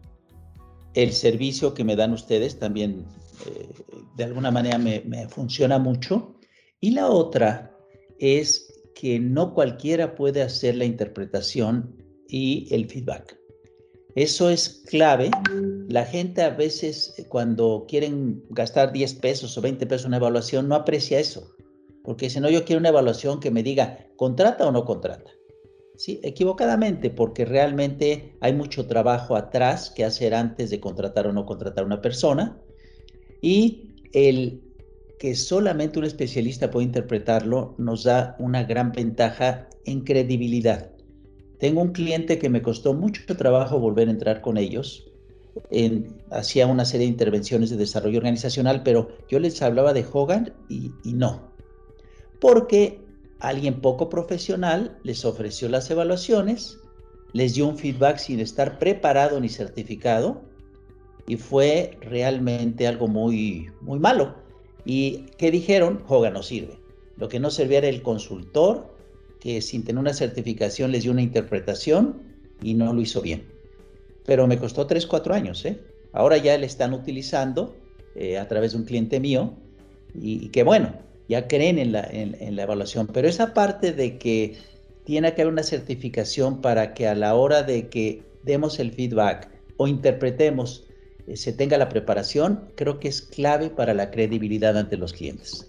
El 0.95 1.11
servicio 1.11 1.75
que 1.75 1.83
me 1.83 1.95
dan 1.95 2.13
ustedes 2.13 2.57
también 2.57 3.05
eh, 3.45 3.69
de 4.15 4.23
alguna 4.23 4.49
manera 4.49 4.79
me, 4.79 5.03
me 5.05 5.29
funciona 5.29 5.77
mucho 5.77 6.33
y 6.81 6.91
la 6.91 7.09
otra 7.09 7.75
es 8.19 8.73
que 8.95 9.19
no 9.19 9.53
cualquiera 9.53 10.15
puede 10.15 10.41
hacer 10.41 10.75
la 10.75 10.85
interpretación 10.85 11.95
y 12.27 12.67
el 12.73 12.89
feedback. 12.89 13.37
Eso 14.15 14.49
es 14.49 14.83
clave. 14.87 15.29
La 15.87 16.03
gente 16.03 16.41
a 16.41 16.49
veces 16.49 17.13
eh, 17.17 17.25
cuando 17.27 17.85
quieren 17.87 18.43
gastar 18.49 18.91
10 18.91 19.13
pesos 19.15 19.55
o 19.57 19.61
20 19.61 19.85
pesos 19.85 20.05
en 20.05 20.09
una 20.09 20.17
evaluación 20.17 20.67
no 20.67 20.75
aprecia 20.75 21.19
eso. 21.19 21.55
Porque 22.03 22.29
si 22.29 22.39
no, 22.39 22.49
yo 22.49 22.65
quiero 22.65 22.79
una 22.79 22.89
evaluación 22.89 23.39
que 23.39 23.51
me 23.51 23.61
diga, 23.61 24.07
¿contrata 24.15 24.67
o 24.67 24.71
no 24.71 24.85
contrata? 24.85 25.29
Sí, 25.97 26.19
equivocadamente, 26.23 27.09
porque 27.09 27.45
realmente 27.45 28.35
hay 28.39 28.53
mucho 28.53 28.87
trabajo 28.87 29.35
atrás 29.35 29.91
que 29.91 30.05
hacer 30.05 30.33
antes 30.33 30.69
de 30.69 30.79
contratar 30.79 31.27
o 31.27 31.33
no 31.33 31.45
contratar 31.45 31.83
a 31.83 31.87
una 31.87 32.01
persona. 32.01 32.59
Y 33.41 33.93
el 34.13 34.66
que 35.19 35.35
solamente 35.35 35.97
un 35.97 36.05
especialista 36.05 36.69
puede 36.69 36.85
interpretarlo 36.85 37.73
nos 37.77 38.03
da 38.03 38.35
una 38.39 38.63
gran 38.63 38.91
ventaja 38.91 39.67
en 39.85 40.01
credibilidad. 40.01 40.91
Tengo 41.59 41.81
un 41.81 41.91
cliente 41.91 42.37
que 42.37 42.49
me 42.49 42.61
costó 42.61 42.93
mucho 42.93 43.35
trabajo 43.35 43.79
volver 43.79 44.07
a 44.07 44.11
entrar 44.11 44.41
con 44.41 44.57
ellos. 44.57 45.09
hacía 46.29 46.67
una 46.67 46.85
serie 46.85 47.07
de 47.07 47.13
intervenciones 47.13 47.71
de 47.71 47.77
desarrollo 47.77 48.19
organizacional, 48.19 48.83
pero 48.83 49.09
yo 49.27 49.39
les 49.39 49.59
hablaba 49.63 49.91
de 49.93 50.05
Hogan 50.11 50.53
y, 50.69 50.91
no. 51.03 51.51
Porque 52.39 53.01
alguien 53.39 53.81
poco 53.81 54.07
profesional 54.07 54.99
les 55.01 55.25
ofreció 55.25 55.67
las 55.67 55.89
evaluaciones, 55.89 56.77
les 57.33 57.55
dio 57.55 57.67
un 57.67 57.77
feedback 57.77 58.17
sin 58.17 58.39
estar 58.39 58.77
preparado 58.77 59.39
ni 59.39 59.49
certificado 59.49 60.43
y 61.27 61.37
fue 61.37 61.97
realmente 62.01 62.85
algo 62.85 63.07
muy, 63.07 63.71
muy 63.81 63.97
malo 63.97 64.46
¿Y 64.87 65.25
qué 65.37 65.51
dijeron? 65.51 66.01
Hogan 66.07 66.33
no 66.33 66.41
sirve. 66.41 66.79
Lo 67.17 67.27
que 67.27 67.41
no 67.41 67.51
servía 67.51 67.79
era 67.79 67.89
el 67.89 68.01
consultor, 68.01 68.95
que 69.41 69.61
sin 69.61 69.83
tener 69.83 69.99
una 69.99 70.13
certificación 70.13 70.93
les 70.93 71.03
dio 71.03 71.11
una 71.11 71.21
interpretación 71.21 72.21
y 72.63 72.73
no 72.73 72.93
lo 72.93 73.01
hizo 73.01 73.21
bien. 73.21 73.43
Pero 74.25 74.47
me 74.47 74.57
costó 74.57 74.87
3, 74.87 75.05
4 75.05 75.33
años. 75.33 75.65
¿eh? 75.65 75.77
Ahora 76.13 76.37
ya 76.37 76.57
le 76.57 76.65
están 76.65 76.93
utilizando 76.93 77.75
eh, 78.15 78.37
a 78.37 78.47
través 78.47 78.71
de 78.71 78.77
un 78.77 78.85
cliente 78.85 79.19
mío 79.19 79.55
y, 80.15 80.47
que 80.49 80.63
bueno, 80.63 80.93
ya 81.27 81.49
creen 81.49 81.79
en 81.79 81.91
la, 81.91 82.07
en 82.09 82.55
la 82.55 82.63
evaluación. 82.63 83.07
Pero 83.07 83.27
esa 83.27 83.53
parte 83.53 83.91
de 83.91 84.17
que 84.17 84.55
tiene 85.03 85.33
que 85.33 85.41
haber 85.41 85.51
una 85.51 85.63
certificación 85.63 86.61
para 86.61 86.93
que 86.93 87.09
a 87.09 87.15
la 87.15 87.35
hora 87.35 87.61
de 87.63 87.89
que 87.89 88.23
demos 88.43 88.79
el 88.79 88.93
feedback 88.93 89.49
o 89.75 89.89
interpretemos 89.89 90.86
se 91.35 91.51
tenga 91.53 91.77
la 91.77 91.89
preparación, 91.89 92.71
creo 92.75 92.99
que 92.99 93.09
es 93.09 93.21
clave 93.21 93.69
para 93.69 93.93
la 93.93 94.11
credibilidad 94.11 94.77
ante 94.77 94.97
los 94.97 95.13
clientes. 95.13 95.66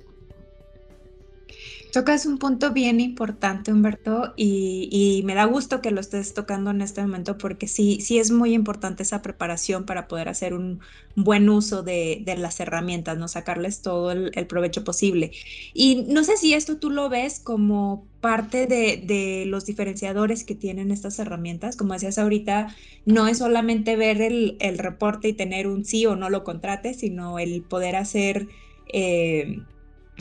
Tocas 1.92 2.26
un 2.26 2.37
punto 2.37 2.73
bien 2.73 3.00
importante, 3.00 3.73
Humberto, 3.73 4.35
y, 4.37 5.23
me 5.25 5.35
da 5.35 5.45
gusto 5.47 5.80
que 5.80 5.90
lo 5.90 6.00
estés 6.00 6.35
tocando 6.35 6.71
en 6.71 6.83
este 6.83 7.00
momento 7.00 7.38
porque 7.38 7.66
sí, 7.66 8.00
sí 8.02 8.18
es 8.18 8.30
muy 8.30 8.52
importante 8.52 9.02
esa 9.02 9.23
preparación 9.23 9.87
para 9.87 10.07
poder 10.07 10.28
hacer 10.28 10.52
un 10.52 10.80
buen 11.16 11.49
uso 11.49 11.83
de, 11.83 12.23
las 12.37 12.61
herramientas, 12.61 13.16
¿no? 13.16 13.26
Sacarles 13.26 13.80
todo 13.80 14.12
el, 14.12 14.47
provecho 14.47 14.85
posible. 14.85 15.33
Y 15.73 16.04
no 16.09 16.25
sé 16.25 16.37
si 16.37 16.52
esto 16.52 16.76
tú 16.76 16.90
lo 16.90 17.09
ves 17.09 17.40
como 17.40 18.07
parte 18.21 18.66
de, 18.66 19.45
los 19.47 19.64
diferenciadores 19.64 20.45
que 20.45 20.54
tienen 20.54 20.90
estas 20.90 21.18
herramientas. 21.18 21.76
Como 21.76 21.95
decías 21.95 22.18
ahorita, 22.18 22.75
no 23.07 23.28
es 23.28 23.38
solamente 23.38 23.97
ver 23.97 24.21
el, 24.21 24.78
reporte 24.78 25.28
y 25.28 25.33
tener 25.33 25.66
un 25.66 25.87
sí 25.87 26.04
o 26.04 26.16
no 26.16 26.28
lo 26.28 26.45
contrate, 26.45 26.92
sino 26.92 27.38
el 27.38 27.62
poder 27.62 27.97
hacer... 27.97 28.47
Eh, 28.92 29.62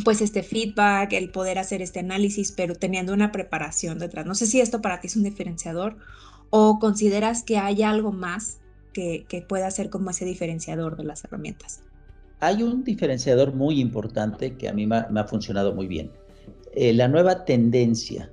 pues 0.04 0.22
este 0.22 0.44
feedback, 0.44 1.14
el 1.14 1.30
poder 1.30 1.58
hacer 1.58 1.82
este 1.82 2.00
análisis, 2.00 2.52
pero 2.52 2.76
teniendo 2.76 3.14
una 3.14 3.32
preparación 3.32 4.00
detrás. 4.00 4.26
No 4.26 4.36
sé 4.36 4.48
si 4.48 4.62
esto 4.62 4.82
para 4.82 5.00
ti 5.00 5.08
es 5.08 5.16
un 5.16 5.24
diferenciador 5.24 5.98
o 6.50 6.80
consideras 6.80 7.44
que 7.44 7.58
hay 7.58 7.84
algo 7.84 8.12
más 8.12 8.60
que, 8.94 9.46
pueda 9.48 9.70
ser 9.70 9.90
como 9.90 10.10
ese 10.10 10.26
diferenciador 10.26 10.98
de 10.98 11.04
las 11.04 11.24
herramientas. 11.24 11.82
Hay 12.40 12.64
un 12.64 12.84
diferenciador 12.84 13.54
muy 13.54 13.80
importante 13.80 14.56
que 14.56 14.68
a 14.68 14.74
mí 14.74 14.88
me 14.88 14.98
ha, 14.98 15.24
funcionado 15.26 15.74
muy 15.74 15.88
bien. 15.88 16.12
Eh, 16.74 16.94
la 16.94 17.08
nueva 17.08 17.46
tendencia 17.46 18.32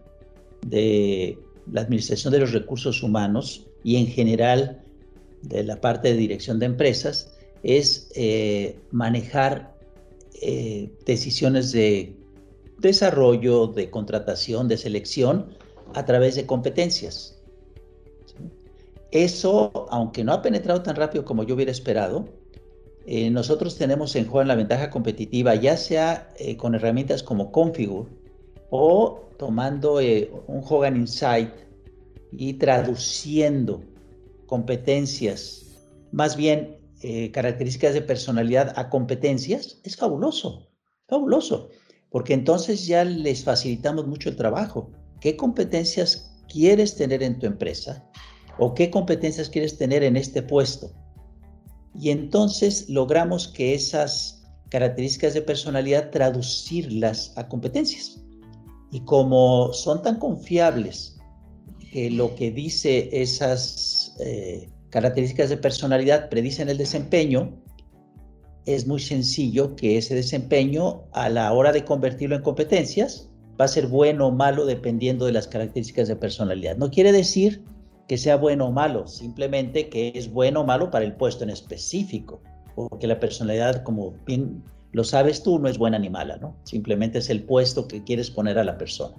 de 0.66 1.38
la 1.70 1.82
administración 1.82 2.32
de 2.32 2.40
los 2.40 2.52
recursos 2.52 3.02
humanos 3.02 3.66
y 3.82 3.96
en 3.96 4.06
general 4.06 4.82
de 5.42 5.64
la 5.64 5.80
parte 5.80 6.08
de 6.08 6.16
dirección 6.16 6.58
de 6.58 6.66
empresas 6.66 7.34
es 7.62 8.10
eh, 8.14 8.78
manejar 8.90 9.73
eh, 10.40 10.90
decisiones 11.06 11.72
de 11.72 12.16
desarrollo, 12.78 13.68
de 13.68 13.90
contratación, 13.90 14.68
de 14.68 14.76
selección 14.76 15.56
a 15.94 16.04
través 16.04 16.34
de 16.34 16.46
competencias. 16.46 17.40
Eso, 19.10 19.86
aunque 19.90 20.24
no 20.24 20.32
ha 20.32 20.42
penetrado 20.42 20.82
tan 20.82 20.96
rápido 20.96 21.24
como 21.24 21.44
yo 21.44 21.54
hubiera 21.54 21.70
esperado, 21.70 22.28
eh, 23.06 23.30
nosotros 23.30 23.76
tenemos 23.76 24.16
en 24.16 24.26
juego 24.26 24.44
la 24.44 24.56
ventaja 24.56 24.90
competitiva, 24.90 25.54
ya 25.54 25.76
sea 25.76 26.32
eh, 26.36 26.56
con 26.56 26.74
herramientas 26.74 27.22
como 27.22 27.52
Configure 27.52 28.10
o 28.70 29.28
tomando 29.38 29.96
un 29.96 30.62
Hogan 30.68 30.96
Insight 30.96 31.50
y 32.32 32.54
traduciendo 32.54 33.82
competencias, 34.46 35.78
más 36.12 36.36
bien 36.36 36.83
eh, 37.06 37.30
características 37.32 37.92
de 37.92 38.00
personalidad 38.00 38.72
a 38.76 38.88
competencias, 38.88 39.78
es 39.84 39.94
fabuloso, 39.94 40.70
fabuloso, 41.06 41.68
porque 42.08 42.32
entonces 42.32 42.86
ya 42.86 43.04
les 43.04 43.44
facilitamos 43.44 44.06
mucho 44.06 44.30
el 44.30 44.36
trabajo. 44.36 44.90
¿Qué 45.20 45.36
competencias 45.36 46.34
quieres 46.48 46.96
tener 46.96 47.22
en 47.22 47.38
tu 47.38 47.44
empresa? 47.44 48.10
¿O 48.58 48.72
qué 48.72 48.90
competencias 48.90 49.50
quieres 49.50 49.76
tener 49.76 50.02
en 50.02 50.16
este 50.16 50.40
puesto? 50.40 50.92
Y 51.94 52.08
entonces 52.08 52.88
logramos 52.88 53.48
que 53.48 53.74
esas 53.74 54.42
características 54.70 55.34
de 55.34 55.42
personalidad 55.42 56.10
traducirlas 56.10 57.34
a 57.36 57.46
competencias. 57.48 58.18
Y 58.92 59.00
como 59.00 59.74
son 59.74 60.00
tan 60.00 60.18
confiables 60.18 61.18
que 61.92 62.10
lo 62.10 62.34
que 62.34 62.50
dice 62.50 63.10
esas 63.12 64.16
eh, 64.20 64.70
características 64.94 65.50
de 65.50 65.56
personalidad 65.56 66.28
predicen 66.28 66.68
el 66.68 66.78
desempeño, 66.78 67.52
es 68.64 68.86
muy 68.86 69.00
sencillo 69.00 69.74
que 69.74 69.98
ese 69.98 70.14
desempeño 70.14 71.02
a 71.10 71.28
la 71.28 71.52
hora 71.52 71.72
de 71.72 71.84
convertirlo 71.84 72.36
en 72.36 72.42
competencias 72.42 73.28
va 73.60 73.64
a 73.64 73.68
ser 73.68 73.88
bueno 73.88 74.28
o 74.28 74.30
malo 74.30 74.66
dependiendo 74.66 75.26
de 75.26 75.32
las 75.32 75.48
características 75.48 76.06
de 76.06 76.14
personalidad. 76.14 76.76
No 76.76 76.92
quiere 76.92 77.10
decir 77.10 77.64
que 78.06 78.16
sea 78.16 78.36
bueno 78.36 78.68
o 78.68 78.70
malo, 78.70 79.08
simplemente 79.08 79.88
que 79.88 80.12
es 80.14 80.30
bueno 80.30 80.60
o 80.60 80.64
malo 80.64 80.92
para 80.92 81.04
el 81.04 81.16
puesto 81.16 81.42
en 81.42 81.50
específico, 81.50 82.40
porque 82.76 83.08
la 83.08 83.18
personalidad, 83.18 83.82
como 83.82 84.14
bien 84.24 84.62
lo 84.92 85.02
sabes 85.02 85.42
tú, 85.42 85.58
no 85.58 85.68
es 85.68 85.76
buena 85.76 85.98
ni 85.98 86.08
mala, 86.08 86.36
¿no? 86.36 86.56
Simplemente 86.62 87.18
es 87.18 87.30
el 87.30 87.42
puesto 87.42 87.88
que 87.88 88.04
quieres 88.04 88.30
poner 88.30 88.60
a 88.60 88.64
la 88.64 88.78
persona. 88.78 89.16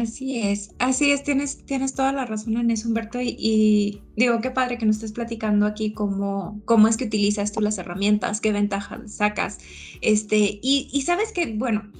Así 0.00 0.38
es, 0.38 0.74
así 0.78 1.10
es, 1.10 1.22
tienes, 1.22 1.64
tienes 1.66 1.94
toda 1.94 2.12
la 2.12 2.24
razón 2.24 2.56
en 2.56 2.70
eso, 2.70 2.88
Humberto, 2.88 3.18
y, 3.20 4.00
digo, 4.16 4.40
qué 4.40 4.50
padre 4.50 4.78
que 4.78 4.86
nos 4.86 4.96
estés 4.96 5.12
platicando 5.12 5.66
aquí 5.66 5.92
cómo, 5.92 6.62
cómo 6.64 6.88
es 6.88 6.96
que 6.96 7.04
utilizas 7.04 7.52
tú 7.52 7.60
las 7.60 7.76
herramientas, 7.76 8.40
qué 8.40 8.52
ventajas 8.52 9.16
sacas, 9.16 9.58
este, 10.00 10.60
y, 10.62 10.88
y 10.90 11.02
sabes 11.02 11.32
que, 11.32 11.54
bueno, 11.56 11.90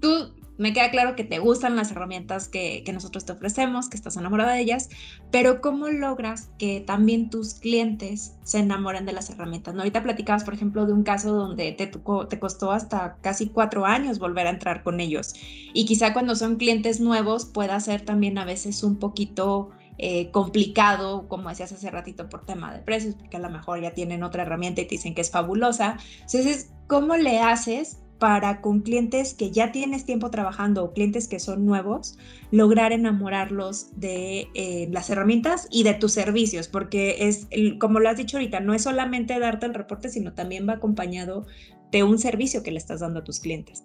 tú 0.00 0.34
me 0.60 0.74
queda 0.74 0.90
claro 0.90 1.16
que 1.16 1.24
te 1.24 1.38
gustan 1.38 1.74
las 1.74 1.90
herramientas 1.90 2.46
que, 2.46 2.84
nosotros 2.92 3.24
te 3.24 3.32
ofrecemos, 3.32 3.88
que 3.88 3.96
estás 3.96 4.18
enamorada 4.18 4.52
de 4.52 4.60
ellas, 4.60 4.90
pero 5.30 5.62
¿cómo 5.62 5.88
logras 5.88 6.50
que 6.58 6.80
también 6.80 7.30
tus 7.30 7.54
clientes 7.54 8.36
se 8.44 8.58
enamoren 8.58 9.06
de 9.06 9.14
las 9.14 9.30
herramientas? 9.30 9.74
Ahorita 9.74 10.02
platicabas, 10.02 10.44
por 10.44 10.52
ejemplo, 10.52 10.84
de 10.84 10.92
un 10.92 11.02
caso 11.02 11.32
donde 11.32 11.72
te, 11.72 11.86
te 11.86 12.38
costó 12.38 12.72
hasta 12.72 13.16
casi 13.22 13.48
cuatro 13.48 13.86
años 13.86 14.18
volver 14.18 14.48
a 14.48 14.50
entrar 14.50 14.82
con 14.82 15.00
ellos. 15.00 15.32
Y 15.72 15.86
quizá 15.86 16.12
cuando 16.12 16.36
son 16.36 16.56
clientes 16.56 17.00
nuevos 17.00 17.46
pueda 17.46 17.80
ser 17.80 18.02
también 18.02 18.36
a 18.36 18.44
veces 18.44 18.84
un 18.84 18.98
poquito... 18.98 19.70
Eh, 20.02 20.30
complicado, 20.30 21.28
como 21.28 21.50
decías 21.50 21.72
hace 21.72 21.90
ratito, 21.90 22.26
por 22.30 22.46
tema 22.46 22.72
de 22.72 22.78
precios, 22.78 23.16
porque 23.16 23.36
a 23.36 23.40
lo 23.40 23.50
mejor 23.50 23.82
ya 23.82 23.90
tienen 23.90 24.22
otra 24.22 24.44
herramienta 24.44 24.80
y 24.80 24.86
te 24.86 24.94
dicen 24.94 25.14
que 25.14 25.20
es 25.20 25.30
fabulosa. 25.30 25.98
Entonces, 26.22 26.72
¿cómo 26.86 27.18
le 27.18 27.40
haces 27.40 27.98
para 28.20 28.60
con 28.60 28.82
clientes 28.82 29.32
que 29.32 29.50
ya 29.50 29.72
tienes 29.72 30.04
tiempo 30.04 30.30
trabajando 30.30 30.84
o 30.84 30.92
clientes 30.92 31.26
que 31.26 31.40
son 31.40 31.64
nuevos, 31.64 32.18
lograr 32.50 32.92
enamorarlos 32.92 33.88
de 33.96 34.46
eh, 34.54 34.88
las 34.92 35.08
herramientas 35.08 35.66
y 35.70 35.84
de 35.84 35.94
tus 35.94 36.12
servicios, 36.12 36.68
porque 36.68 37.26
es, 37.26 37.48
como 37.80 37.98
lo 37.98 38.10
has 38.10 38.18
dicho 38.18 38.36
ahorita, 38.36 38.60
no 38.60 38.74
es 38.74 38.82
solamente 38.82 39.38
darte 39.40 39.64
el 39.64 39.74
reporte, 39.74 40.10
sino 40.10 40.34
también 40.34 40.68
va 40.68 40.74
acompañado 40.74 41.46
de 41.90 42.04
un 42.04 42.18
servicio 42.18 42.62
que 42.62 42.70
le 42.70 42.78
estás 42.78 43.00
dando 43.00 43.20
a 43.20 43.24
tus 43.24 43.40
clientes. 43.40 43.84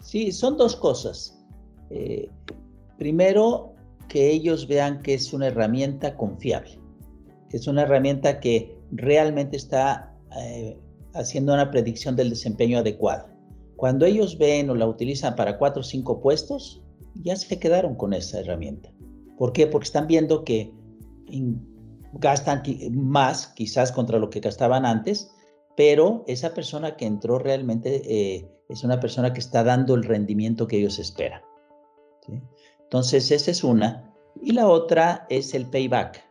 Sí, 0.00 0.32
son 0.32 0.56
dos 0.56 0.74
cosas. 0.74 1.38
Eh, 1.90 2.28
primero, 2.98 3.74
que 4.08 4.28
ellos 4.28 4.66
vean 4.66 5.02
que 5.02 5.14
es 5.14 5.32
una 5.32 5.46
herramienta 5.46 6.16
confiable, 6.16 6.80
es 7.52 7.68
una 7.68 7.82
herramienta 7.82 8.40
que 8.40 8.76
realmente 8.90 9.56
está 9.56 10.12
eh, 10.36 10.76
haciendo 11.14 11.54
una 11.54 11.70
predicción 11.70 12.16
del 12.16 12.30
desempeño 12.30 12.78
adecuado. 12.78 13.37
Cuando 13.78 14.06
ellos 14.06 14.38
ven 14.38 14.70
o 14.70 14.74
la 14.74 14.88
utilizan 14.88 15.36
para 15.36 15.56
cuatro 15.56 15.82
o 15.82 15.84
cinco 15.84 16.20
puestos, 16.20 16.82
ya 17.14 17.36
se 17.36 17.60
quedaron 17.60 17.94
con 17.94 18.12
esa 18.12 18.40
herramienta. 18.40 18.90
¿Por 19.36 19.52
qué? 19.52 19.68
Porque 19.68 19.84
están 19.84 20.08
viendo 20.08 20.42
que 20.42 20.74
gastan 22.14 22.64
más 22.90 23.46
quizás 23.54 23.92
contra 23.92 24.18
lo 24.18 24.30
que 24.30 24.40
gastaban 24.40 24.84
antes, 24.84 25.32
pero 25.76 26.24
esa 26.26 26.54
persona 26.54 26.96
que 26.96 27.06
entró 27.06 27.38
realmente 27.38 28.02
eh, 28.04 28.50
es 28.68 28.82
una 28.82 28.98
persona 28.98 29.32
que 29.32 29.38
está 29.38 29.62
dando 29.62 29.94
el 29.94 30.02
rendimiento 30.02 30.66
que 30.66 30.78
ellos 30.78 30.98
esperan. 30.98 31.42
Entonces, 32.82 33.30
esa 33.30 33.52
es 33.52 33.62
una. 33.62 34.12
Y 34.42 34.54
la 34.54 34.66
otra 34.66 35.24
es 35.30 35.54
el 35.54 35.70
payback. 35.70 36.28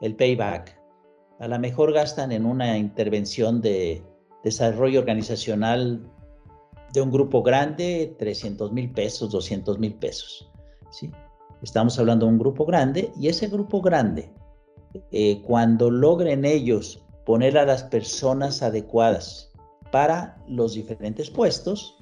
El 0.00 0.14
payback. 0.14 0.80
A 1.40 1.48
lo 1.48 1.58
mejor 1.58 1.92
gastan 1.92 2.30
en 2.30 2.46
una 2.46 2.78
intervención 2.78 3.60
de 3.60 4.04
desarrollo 4.44 5.00
organizacional 5.00 6.08
de 6.92 7.00
un 7.00 7.10
grupo 7.10 7.42
grande, 7.42 8.14
300 8.18 8.72
mil 8.72 8.90
pesos, 8.90 9.30
200 9.30 9.78
mil 9.78 9.94
pesos. 9.94 10.50
¿sí? 10.90 11.10
Estamos 11.62 11.98
hablando 11.98 12.26
de 12.26 12.32
un 12.32 12.38
grupo 12.38 12.64
grande 12.64 13.12
y 13.18 13.28
ese 13.28 13.48
grupo 13.48 13.80
grande, 13.80 14.32
eh, 15.12 15.42
cuando 15.42 15.90
logren 15.90 16.44
ellos 16.44 17.04
poner 17.24 17.58
a 17.58 17.66
las 17.66 17.84
personas 17.84 18.62
adecuadas 18.62 19.52
para 19.92 20.36
los 20.48 20.74
diferentes 20.74 21.30
puestos, 21.30 21.96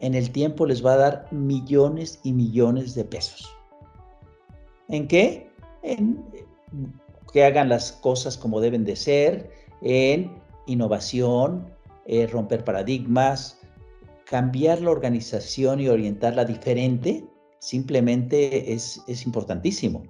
en 0.00 0.14
el 0.14 0.30
tiempo 0.30 0.66
les 0.66 0.84
va 0.84 0.94
a 0.94 0.96
dar 0.96 1.28
millones 1.30 2.20
y 2.24 2.32
millones 2.32 2.94
de 2.94 3.04
pesos. 3.04 3.48
¿En 4.88 5.08
qué? 5.08 5.50
En 5.82 6.24
que 7.32 7.44
hagan 7.44 7.68
las 7.68 7.92
cosas 7.92 8.36
como 8.36 8.60
deben 8.60 8.84
de 8.84 8.96
ser, 8.96 9.50
en 9.82 10.40
innovación, 10.66 11.66
eh, 12.06 12.26
romper 12.26 12.64
paradigmas, 12.64 13.58
cambiar 14.26 14.80
la 14.80 14.90
organización 14.90 15.80
y 15.80 15.88
orientarla 15.88 16.44
diferente 16.44 17.24
simplemente 17.58 18.72
es, 18.72 19.02
es 19.06 19.24
importantísimo. 19.24 20.02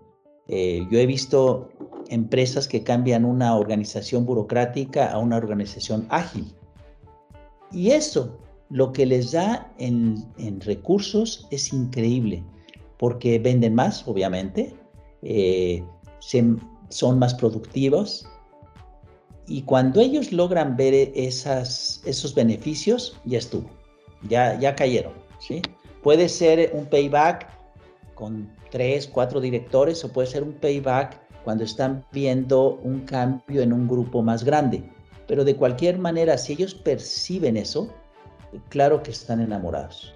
Eh, 0.48 0.86
yo 0.90 0.98
he 0.98 1.06
visto 1.06 1.70
empresas 2.08 2.68
que 2.68 2.82
cambian 2.82 3.24
una 3.24 3.56
organización 3.56 4.26
burocrática 4.26 5.10
a 5.10 5.18
una 5.18 5.36
organización 5.36 6.06
ágil. 6.10 6.52
Y 7.72 7.90
eso, 7.90 8.38
lo 8.70 8.92
que 8.92 9.06
les 9.06 9.32
da 9.32 9.72
en, 9.78 10.24
en 10.38 10.60
recursos 10.60 11.46
es 11.50 11.72
increíble, 11.72 12.42
porque 12.98 13.38
venden 13.38 13.74
más, 13.74 14.06
obviamente, 14.06 14.74
eh, 15.22 15.82
son 16.20 17.18
más 17.18 17.34
productivos, 17.34 18.28
y 19.46 19.62
cuando 19.62 20.00
ellos 20.00 20.32
logran 20.32 20.76
ver 20.76 21.12
esos 21.14 22.34
beneficios, 22.34 23.20
ya 23.24 23.38
estuvo 23.38 23.68
ya, 24.28 24.58
ya 24.58 24.74
cayeron, 24.74 25.12
¿sí? 25.38 25.62
Puede 26.02 26.28
ser 26.28 26.70
un 26.74 26.86
payback 26.86 27.48
con 28.14 28.50
tres, 28.70 29.06
cuatro 29.06 29.40
directores 29.40 30.04
o 30.04 30.12
puede 30.12 30.28
ser 30.28 30.42
un 30.42 30.52
payback 30.52 31.18
cuando 31.44 31.64
están 31.64 32.04
viendo 32.12 32.76
un 32.82 33.00
cambio 33.00 33.62
en 33.62 33.72
un 33.72 33.86
grupo 33.86 34.22
más 34.22 34.44
grande. 34.44 34.82
Pero 35.26 35.44
de 35.44 35.56
cualquier 35.56 35.98
manera, 35.98 36.36
si 36.38 36.54
ellos 36.54 36.74
perciben 36.74 37.56
eso, 37.56 37.92
claro 38.68 39.02
que 39.02 39.10
están 39.10 39.40
enamorados. 39.40 40.14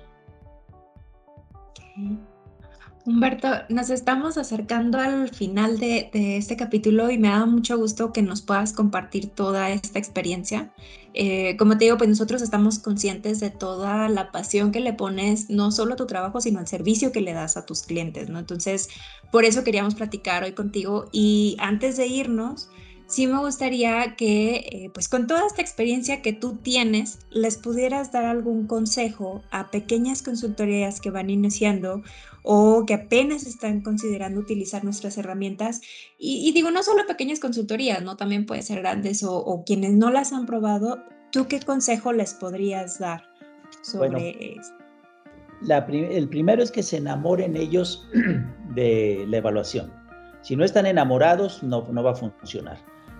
Humberto, 3.04 3.48
nos 3.70 3.88
estamos 3.88 4.36
acercando 4.36 4.98
al 4.98 5.30
final 5.30 5.78
de, 5.78 6.10
este 6.12 6.56
capítulo 6.56 7.10
y 7.10 7.18
me 7.18 7.28
ha 7.28 7.32
dado 7.32 7.46
mucho 7.46 7.78
gusto 7.78 8.12
que 8.12 8.22
nos 8.22 8.42
puedas 8.42 8.72
compartir 8.72 9.28
toda 9.28 9.70
esta 9.70 9.98
experiencia. 9.98 10.72
Eh, 11.14 11.56
como 11.56 11.78
te 11.78 11.86
digo, 11.86 11.96
pues 11.96 12.10
nosotros 12.10 12.42
estamos 12.42 12.78
conscientes 12.78 13.40
de 13.40 13.50
toda 13.50 14.08
la 14.08 14.30
pasión 14.30 14.72
que 14.72 14.80
le 14.80 14.92
pones, 14.92 15.48
no 15.48 15.70
solo 15.72 15.94
a 15.94 15.96
tu 15.96 16.06
trabajo, 16.06 16.40
sino 16.40 16.58
al 16.58 16.68
servicio 16.68 17.10
que 17.10 17.22
le 17.22 17.32
das 17.32 17.56
a 17.56 17.64
tus 17.64 17.82
clientes, 17.82 18.28
¿no? 18.28 18.38
Entonces, 18.38 18.88
por 19.30 19.44
eso 19.44 19.64
queríamos 19.64 19.94
platicar 19.94 20.44
hoy 20.44 20.52
contigo 20.52 21.08
y 21.10 21.56
antes 21.60 21.96
de 21.96 22.06
irnos, 22.06 22.68
sí 23.08 23.26
me 23.26 23.38
gustaría 23.38 24.14
que, 24.16 24.56
eh, 24.56 24.90
pues 24.92 25.08
con 25.08 25.26
toda 25.26 25.46
esta 25.46 25.62
experiencia 25.62 26.22
que 26.22 26.32
tú 26.32 26.56
tienes, 26.62 27.18
les 27.30 27.56
pudieras 27.56 28.12
dar 28.12 28.26
algún 28.26 28.66
consejo 28.66 29.42
a 29.50 29.70
pequeñas 29.70 30.22
consultorías 30.22 31.00
que 31.00 31.10
van 31.10 31.30
iniciando 31.30 32.02
o 32.44 32.84
que 32.86 32.94
apenas 32.94 33.46
están 33.46 33.80
considerando 33.80 34.38
utilizar 34.40 34.84
nuestras 34.84 35.18
herramientas. 35.18 35.80
Y, 36.18 36.52
digo, 36.52 36.70
no 36.70 36.82
solo 36.82 37.06
pequeñas 37.06 37.40
consultorías, 37.40 38.02
¿no? 38.02 38.16
También 38.16 38.46
puede 38.46 38.62
ser 38.62 38.80
grandes 38.80 39.24
o, 39.24 39.64
quienes 39.66 39.92
no 39.92 40.10
las 40.10 40.32
han 40.32 40.46
probado. 40.46 41.02
¿Tú 41.32 41.48
qué 41.48 41.60
consejo 41.60 42.12
les 42.12 42.34
podrías 42.34 42.98
dar 42.98 43.24
sobre 43.82 44.54
eso? 44.54 44.72
el 45.60 46.28
primero 46.28 46.62
es 46.62 46.70
que 46.70 46.84
se 46.84 46.98
enamoren 46.98 47.56
ellos 47.56 48.08
de 48.74 49.24
la 49.28 49.38
evaluación. 49.38 49.92
Si 50.42 50.54
no 50.54 50.64
están 50.64 50.86
enamorados, 50.86 51.62
no, 51.62 51.86
no 51.90 52.02
va 52.02 52.12
a 52.12 52.14
funcionar. 52.14 52.78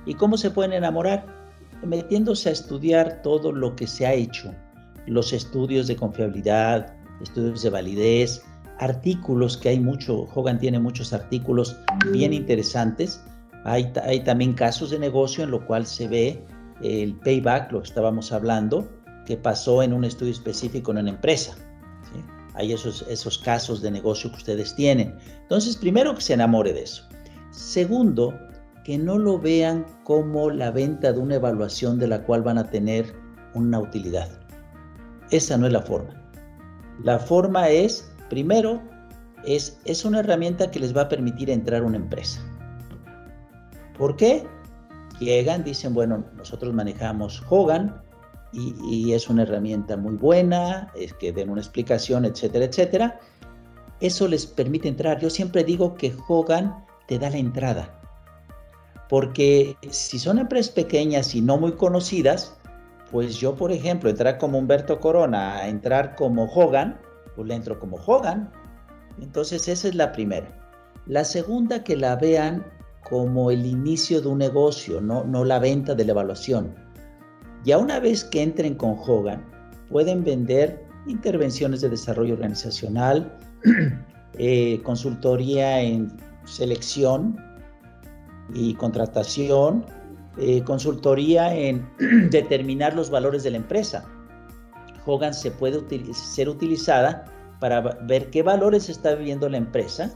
¿Y 0.09 0.14
cómo 0.14 0.38
se 0.38 0.51
pueden 0.51 0.73
enamorar? 0.73 1.27
Metiéndose 1.85 2.49
a 2.49 2.53
estudiar 2.53 3.21
todo 3.23 3.53
lo 3.53 3.77
que 3.77 3.87
se 3.87 4.07
ha 4.07 4.14
hecho, 4.14 4.53
los 5.07 5.35
estudios 5.35 5.87
de 5.87 5.97
confiabilidad, 5.97 6.97
estudios 7.21 7.62
de 7.62 7.68
validez, 7.68 8.42
artículos 8.79 9.59
que 9.59 9.68
hay 9.68 9.81
mucho, 9.81 10.27
Hogan 10.35 10.59
tiene 10.59 10.79
muchos 10.79 11.12
artículos 11.12 11.77
bien 12.11 12.33
interesantes. 12.33 13.23
Hay, 13.64 13.92
también 14.25 14.55
casos 14.55 14.90
de 14.90 14.99
negocio 14.99 15.44
en 15.44 15.51
lo 15.51 15.66
cual 15.66 15.85
se 15.85 16.09
ve 16.09 16.42
el 16.83 17.14
payback, 17.16 17.71
lo 17.71 17.83
estábamos 17.83 18.33
hablando, 18.33 18.88
que 19.27 19.37
pasó 19.37 19.83
en 19.83 19.92
un 19.92 20.05
estudio 20.05 20.33
específico 20.33 20.90
en 20.92 20.99
una 20.99 21.11
empresa. 21.11 21.55
Hay 22.55 22.73
esos, 22.73 23.05
esos 23.11 23.37
casos 23.37 23.83
de 23.83 23.90
negocio 23.90 24.31
que 24.31 24.37
ustedes 24.37 24.75
tienen. 24.75 25.14
Entonces, 25.42 25.77
primero 25.77 26.14
que 26.14 26.23
se 26.23 26.33
enamore 26.33 26.73
de 26.73 26.85
eso. 26.85 27.07
Segundo, 27.51 28.33
que 28.88 28.96
no 28.96 29.18
lo 29.18 29.38
vean 29.38 29.85
como 30.03 30.48
la 30.48 30.70
venta 30.70 31.12
de 31.12 31.18
una 31.18 31.35
evaluación 31.35 31.98
de 31.98 32.07
la 32.07 32.22
cual 32.22 32.40
van 32.40 32.57
a 32.57 32.70
tener 32.70 33.14
una 33.53 33.81
utilidad. 33.81 34.31
Esa 35.31 35.59
no 35.59 35.66
es 35.66 35.74
la 35.74 35.83
forma. 35.83 36.14
La 37.05 37.18
forma 37.18 37.68
es, 37.68 38.11
primero, 38.31 38.81
es, 39.44 39.79
es 39.85 40.07
una 40.07 40.20
herramienta 40.20 40.70
que 40.70 40.81
les 40.81 40.96
va 40.96 41.03
a 41.03 41.09
permitir 41.11 41.51
entrar 41.51 41.83
a 41.83 41.85
una 41.85 41.98
empresa. 41.98 42.40
¿Por 43.98 44.16
qué? 44.16 44.46
Llegan, 45.20 45.64
dicen, 45.64 45.92
bueno, 45.92 46.24
nosotros 46.38 46.72
manejamos 46.72 47.42
Hogan, 47.46 47.94
y, 48.53 49.12
es 49.12 49.29
una 49.29 49.42
herramienta 49.42 49.98
muy 49.98 50.14
buena, 50.14 50.90
es 50.96 51.12
que 51.12 51.31
den 51.31 51.51
una 51.51 51.61
explicación, 51.61 52.24
etcétera, 52.24 52.64
etcétera. 52.64 53.20
Eso 54.01 54.27
les 54.29 54.46
permite 54.46 54.88
entrar. 54.88 55.20
Yo 55.20 55.29
siempre 55.29 55.62
digo 55.62 55.94
que 55.94 56.16
Hogan 56.27 56.87
te 57.07 57.18
da 57.18 57.29
la 57.29 57.37
entrada. 57.37 57.98
Porque 59.09 59.77
si 59.90 60.18
son 60.18 60.38
empresas 60.38 60.73
pequeñas 60.73 61.35
y 61.35 61.40
no 61.40 61.57
muy 61.57 61.73
conocidas, 61.73 62.59
pues 63.11 63.37
yo, 63.37 63.55
por 63.55 63.73
ejemplo, 63.73 64.11
entrar 64.11 64.38
como 64.38 64.59
Humberto 64.59 65.01
Corona, 65.01 65.57
a 65.57 65.68
entrar 65.68 66.14
como 66.14 66.44
Hogan, 66.44 67.01
pues 67.35 67.49
le 67.49 67.55
entro 67.55 67.79
como 67.79 67.97
Hogan. 67.97 68.51
Entonces 69.21 69.66
esa 69.68 69.88
es 69.88 69.94
la 69.94 70.12
primera. 70.12 70.55
La 71.07 71.25
segunda, 71.25 71.83
que 71.83 71.97
la 71.97 72.16
vean 72.16 72.66
como 73.09 73.51
el 73.51 73.64
inicio 73.64 74.21
de 74.21 74.29
un 74.29 74.38
negocio, 74.38 75.01
no, 75.01 75.25
no 75.25 75.44
la 75.44 75.59
venta 75.59 75.94
de 75.94 76.05
la 76.05 76.12
evaluación. 76.12 76.75
Ya 77.64 77.79
una 77.79 77.99
vez 78.01 78.25
que 78.25 78.42
entren 78.42 78.75
con 78.75 78.97
Hogan, 78.99 79.44
pueden 79.88 80.23
vender 80.23 80.85
intervenciones 81.07 81.81
de 81.81 81.88
desarrollo 81.88 82.35
organizacional, 82.35 83.35
eh, 84.38 84.81
consultoría 84.83 85.81
en 85.81 86.12
selección 86.44 87.37
y 88.55 88.75
contratación, 88.75 89.85
eh, 90.39 90.63
consultoría 90.63 91.55
en 91.55 91.89
determinar 92.31 92.95
los 92.95 93.11
valores 93.11 93.43
de 93.43 93.51
la 93.51 93.57
empresa. 93.59 94.05
Hogan 95.07 95.35
se 95.35 95.51
puede 95.51 95.83
ser 96.13 96.49
utilizada 96.49 97.25
para 97.61 97.81
ver 97.81 98.31
qué 98.31 98.43
valores 98.43 98.89
está 98.89 99.15
viviendo 99.15 99.49
la 99.49 99.57
empresa 99.57 100.15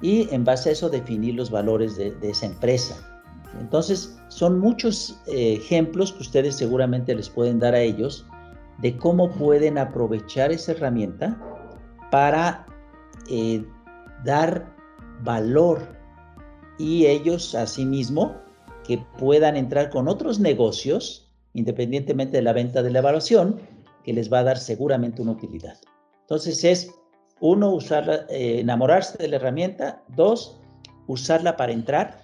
y 0.00 0.32
en 0.32 0.44
base 0.44 0.68
a 0.68 0.72
eso 0.72 0.88
definir 0.88 1.34
los 1.34 1.50
valores 1.50 1.96
de 1.96 2.14
esa 2.22 2.46
empresa. 2.46 2.96
Entonces, 3.60 4.16
son 4.28 4.58
muchos 4.58 5.20
eh, 5.26 5.54
ejemplos 5.54 6.12
que 6.12 6.20
ustedes 6.20 6.56
seguramente 6.56 7.14
les 7.14 7.28
pueden 7.28 7.58
dar 7.58 7.74
a 7.74 7.80
ellos 7.80 8.26
de 8.78 8.96
cómo 8.96 9.30
pueden 9.30 9.78
aprovechar 9.78 10.52
esa 10.52 10.72
herramienta 10.72 11.36
para 12.10 12.66
eh, 13.28 13.64
dar 14.24 14.74
valor 15.22 15.97
y 16.78 17.06
ellos 17.06 17.54
asimismo 17.54 18.36
que 18.84 18.98
puedan 19.18 19.56
entrar 19.56 19.90
con 19.90 20.08
otros 20.08 20.40
negocios, 20.40 21.30
independientemente 21.52 22.38
de 22.38 22.42
la 22.42 22.52
venta 22.52 22.82
de 22.82 22.90
la 22.90 23.00
evaluación, 23.00 23.60
que 24.04 24.12
les 24.12 24.32
va 24.32 24.38
a 24.38 24.44
dar 24.44 24.58
seguramente 24.58 25.20
una 25.20 25.32
utilidad. 25.32 25.76
Entonces 26.22 26.64
es, 26.64 26.94
uno, 27.40 27.70
usarla, 27.70 28.26
eh, 28.30 28.60
enamorarse 28.60 29.18
de 29.18 29.28
la 29.28 29.36
herramienta, 29.36 30.02
dos, 30.16 30.60
usarla 31.06 31.56
para 31.56 31.72
entrar, 31.72 32.22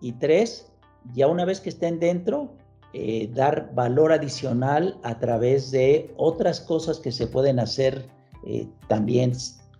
y 0.00 0.12
tres, 0.12 0.70
ya 1.14 1.26
una 1.26 1.44
vez 1.44 1.60
que 1.60 1.70
estén 1.70 1.98
dentro, 1.98 2.56
eh, 2.92 3.28
dar 3.34 3.74
valor 3.74 4.12
adicional 4.12 4.98
a 5.02 5.18
través 5.18 5.70
de 5.70 6.14
otras 6.16 6.60
cosas 6.60 7.00
que 7.00 7.10
se 7.10 7.26
pueden 7.26 7.58
hacer 7.58 8.06
eh, 8.46 8.68
también 8.88 9.32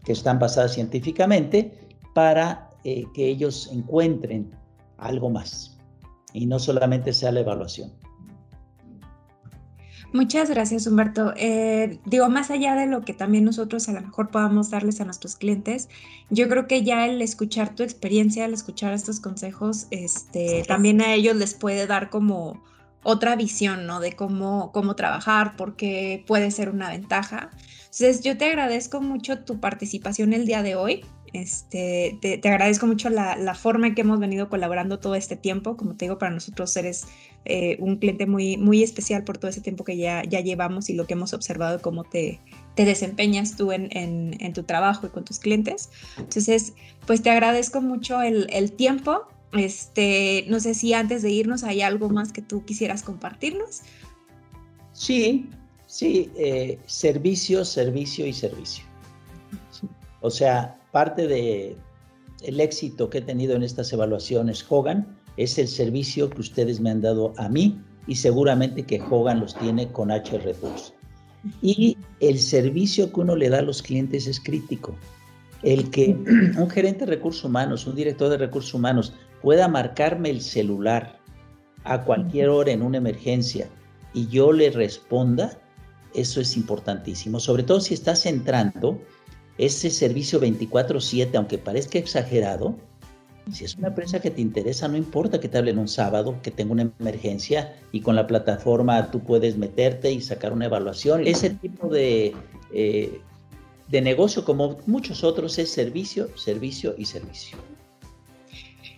que 0.04 0.12
están 0.12 0.38
basadas 0.38 0.72
científicamente 0.72 1.78
para 2.14 2.73
eh, 2.84 3.04
que 3.14 3.28
ellos 3.28 3.70
encuentren 3.72 4.50
algo 4.98 5.30
más 5.30 5.78
y 6.32 6.46
no 6.46 6.58
solamente 6.58 7.12
sea 7.12 7.32
la 7.32 7.40
evaluación. 7.40 7.92
Muchas 10.14 10.48
gracias, 10.48 10.86
Humberto. 10.86 11.34
Eh, 11.36 11.98
digo, 12.04 12.28
más 12.28 12.52
allá 12.52 12.76
de 12.76 12.86
lo 12.86 13.00
que 13.00 13.14
también 13.14 13.44
nosotros 13.44 13.88
a 13.88 13.92
lo 13.92 14.00
mejor 14.00 14.30
podamos 14.30 14.70
darles 14.70 15.00
a 15.00 15.04
nuestros 15.04 15.34
clientes, 15.34 15.88
yo 16.30 16.48
creo 16.48 16.68
que 16.68 16.84
ya 16.84 17.06
el 17.06 17.20
escuchar 17.20 17.74
tu 17.74 17.82
experiencia, 17.82 18.44
el 18.44 18.54
escuchar 18.54 18.92
estos 18.92 19.18
consejos, 19.18 19.88
este, 19.90 20.62
también 20.68 21.00
a 21.00 21.12
ellos 21.14 21.34
les 21.34 21.54
puede 21.54 21.88
dar 21.88 22.10
como 22.10 22.62
otra 23.02 23.34
visión, 23.34 23.86
¿no? 23.86 23.98
De 23.98 24.12
cómo, 24.12 24.70
cómo 24.70 24.94
trabajar, 24.94 25.56
porque 25.56 26.22
puede 26.28 26.52
ser 26.52 26.70
una 26.70 26.90
ventaja. 26.90 27.50
Entonces, 27.84 28.22
yo 28.22 28.38
te 28.38 28.44
agradezco 28.44 29.00
mucho 29.00 29.40
tu 29.40 29.58
participación 29.58 30.32
el 30.32 30.46
día 30.46 30.62
de 30.62 30.76
hoy. 30.76 31.04
Este, 31.34 32.16
te, 32.20 32.48
agradezco 32.48 32.86
mucho 32.86 33.10
la, 33.10 33.54
forma 33.56 33.88
en 33.88 33.96
que 33.96 34.02
hemos 34.02 34.20
venido 34.20 34.48
colaborando 34.48 35.00
todo 35.00 35.16
este 35.16 35.34
tiempo. 35.34 35.76
Como 35.76 35.96
te 35.96 36.04
digo, 36.04 36.16
para 36.16 36.30
nosotros 36.30 36.76
eres 36.76 37.08
eh, 37.44 37.76
un 37.80 37.96
cliente 37.96 38.26
muy, 38.26 38.56
muy 38.56 38.84
especial 38.84 39.24
por 39.24 39.36
todo 39.36 39.50
ese 39.50 39.60
tiempo 39.60 39.82
que 39.82 39.96
ya, 39.96 40.22
ya 40.22 40.38
llevamos 40.40 40.88
y 40.90 40.94
lo 40.94 41.08
que 41.08 41.14
hemos 41.14 41.34
observado, 41.34 41.82
cómo 41.82 42.04
te, 42.04 42.40
te 42.76 42.84
desempeñas 42.84 43.56
tú 43.56 43.72
en, 43.72 43.88
en, 43.92 44.52
tu 44.52 44.62
trabajo 44.62 45.08
y 45.08 45.10
con 45.10 45.24
tus 45.24 45.40
clientes. 45.40 45.90
Entonces, 46.18 46.74
pues 47.04 47.20
te 47.20 47.30
agradezco 47.30 47.80
mucho 47.80 48.22
el, 48.22 48.46
el 48.50 48.70
tiempo. 48.70 49.26
Este, 49.54 50.44
no 50.46 50.60
sé 50.60 50.74
si 50.74 50.94
antes 50.94 51.22
de 51.22 51.30
irnos 51.30 51.64
hay 51.64 51.82
algo 51.82 52.10
más 52.10 52.32
que 52.32 52.42
tú 52.42 52.64
quisieras 52.64 53.02
compartirnos. 53.02 53.82
Sí, 54.92 55.50
sí, 55.88 56.30
eh, 56.36 56.78
servicio, 56.86 57.64
servicio 57.64 58.24
y 58.24 58.32
servicio. 58.32 58.84
O 60.20 60.30
sea, 60.30 60.78
parte 60.94 61.26
de 61.26 61.76
el 62.42 62.60
éxito 62.60 63.10
que 63.10 63.18
he 63.18 63.22
tenido 63.22 63.56
en 63.56 63.64
estas 63.64 63.92
evaluaciones 63.92 64.64
Hogan 64.68 65.18
es 65.36 65.58
el 65.58 65.66
servicio 65.66 66.30
que 66.30 66.40
ustedes 66.40 66.78
me 66.78 66.90
han 66.90 67.00
dado 67.00 67.34
a 67.36 67.48
mí 67.48 67.80
y 68.06 68.14
seguramente 68.14 68.84
que 68.84 69.02
Hogan 69.02 69.40
los 69.40 69.56
tiene 69.56 69.90
con 69.90 70.12
HR 70.12 70.54
Tools. 70.60 70.94
Y 71.60 71.98
el 72.20 72.38
servicio 72.38 73.12
que 73.12 73.20
uno 73.20 73.34
le 73.34 73.48
da 73.48 73.58
a 73.58 73.62
los 73.62 73.82
clientes 73.82 74.28
es 74.28 74.38
crítico. 74.38 74.94
El 75.64 75.90
que 75.90 76.10
un 76.56 76.70
gerente 76.70 77.06
de 77.06 77.10
recursos 77.16 77.42
humanos, 77.42 77.88
un 77.88 77.96
director 77.96 78.30
de 78.30 78.38
recursos 78.38 78.72
humanos 78.72 79.14
pueda 79.42 79.66
marcarme 79.66 80.30
el 80.30 80.42
celular 80.42 81.18
a 81.82 82.04
cualquier 82.04 82.50
hora 82.50 82.70
en 82.70 82.82
una 82.82 82.98
emergencia 82.98 83.68
y 84.12 84.28
yo 84.28 84.52
le 84.52 84.70
responda, 84.70 85.58
eso 86.14 86.40
es 86.40 86.56
importantísimo, 86.56 87.40
sobre 87.40 87.64
todo 87.64 87.80
si 87.80 87.94
estás 87.94 88.26
entrando 88.26 89.00
ese 89.58 89.90
servicio 89.90 90.40
24/7, 90.40 91.36
aunque 91.36 91.58
parezca 91.58 91.98
exagerado, 91.98 92.76
si 93.52 93.64
es 93.64 93.76
una 93.76 93.88
empresa 93.88 94.20
que 94.20 94.30
te 94.30 94.40
interesa, 94.40 94.88
no 94.88 94.96
importa 94.96 95.38
que 95.38 95.48
te 95.48 95.58
hablen 95.58 95.78
un 95.78 95.88
sábado, 95.88 96.36
que 96.42 96.50
tenga 96.50 96.72
una 96.72 96.90
emergencia 96.98 97.76
y 97.92 98.00
con 98.00 98.16
la 98.16 98.26
plataforma 98.26 99.10
tú 99.10 99.20
puedes 99.20 99.58
meterte 99.58 100.10
y 100.10 100.22
sacar 100.22 100.52
una 100.52 100.64
evaluación. 100.64 101.26
Ese 101.26 101.50
tipo 101.50 101.88
de, 101.88 102.34
eh, 102.72 103.20
de 103.88 104.00
negocio, 104.00 104.44
como 104.44 104.78
muchos 104.86 105.24
otros, 105.24 105.58
es 105.58 105.70
servicio, 105.70 106.34
servicio 106.36 106.94
y 106.96 107.04
servicio. 107.04 107.58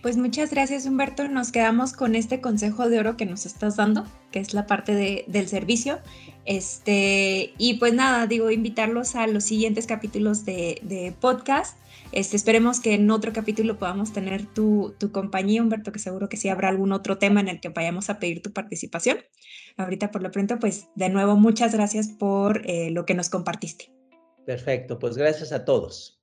Pues 0.01 0.15
muchas 0.15 0.51
gracias 0.51 0.85
Humberto, 0.85 1.27
nos 1.27 1.51
quedamos 1.51 1.93
con 1.93 2.15
este 2.15 2.39
consejo 2.39 2.87
de 2.87 2.99
oro 2.99 3.17
que 3.17 3.25
nos 3.25 3.45
estás 3.45 3.75
dando, 3.77 4.05
que 4.31 4.39
es 4.39 4.53
la 4.53 4.67
parte 4.67 4.93
de, 4.93 5.25
del 5.27 5.47
servicio. 5.47 5.99
Este, 6.45 7.53
y 7.57 7.73
pues 7.75 7.93
nada, 7.93 8.25
digo, 8.25 8.49
invitarlos 8.51 9.15
a 9.15 9.27
los 9.27 9.43
siguientes 9.43 9.85
capítulos 9.85 10.45
de, 10.45 11.13
podcast. 11.19 11.77
Este, 12.13 12.37
esperemos 12.37 12.79
que 12.79 12.93
en 12.93 13.11
otro 13.11 13.33
capítulo 13.33 13.77
podamos 13.77 14.13
tener 14.13 14.45
tu, 14.45 14.95
compañía, 15.11 15.61
Humberto, 15.61 15.91
que 15.91 15.99
seguro 15.99 16.29
que 16.29 16.37
sí 16.37 16.47
habrá 16.47 16.69
algún 16.69 16.93
otro 16.93 17.17
tema 17.17 17.41
en 17.41 17.49
el 17.49 17.59
que 17.59 17.67
vayamos 17.67 18.09
a 18.09 18.17
pedir 18.17 18.41
tu 18.41 18.53
participación. 18.53 19.17
Ahorita 19.75 20.09
por 20.09 20.23
lo 20.23 20.31
pronto, 20.31 20.57
pues 20.57 20.87
de 20.95 21.09
nuevo, 21.09 21.35
muchas 21.35 21.73
gracias 21.73 22.07
por 22.07 22.61
eh, 22.65 22.91
lo 22.91 23.05
que 23.05 23.13
nos 23.13 23.29
compartiste. 23.29 23.91
Perfecto, 24.45 24.99
pues 24.99 25.17
gracias 25.17 25.51
a 25.51 25.65
todos. 25.65 26.21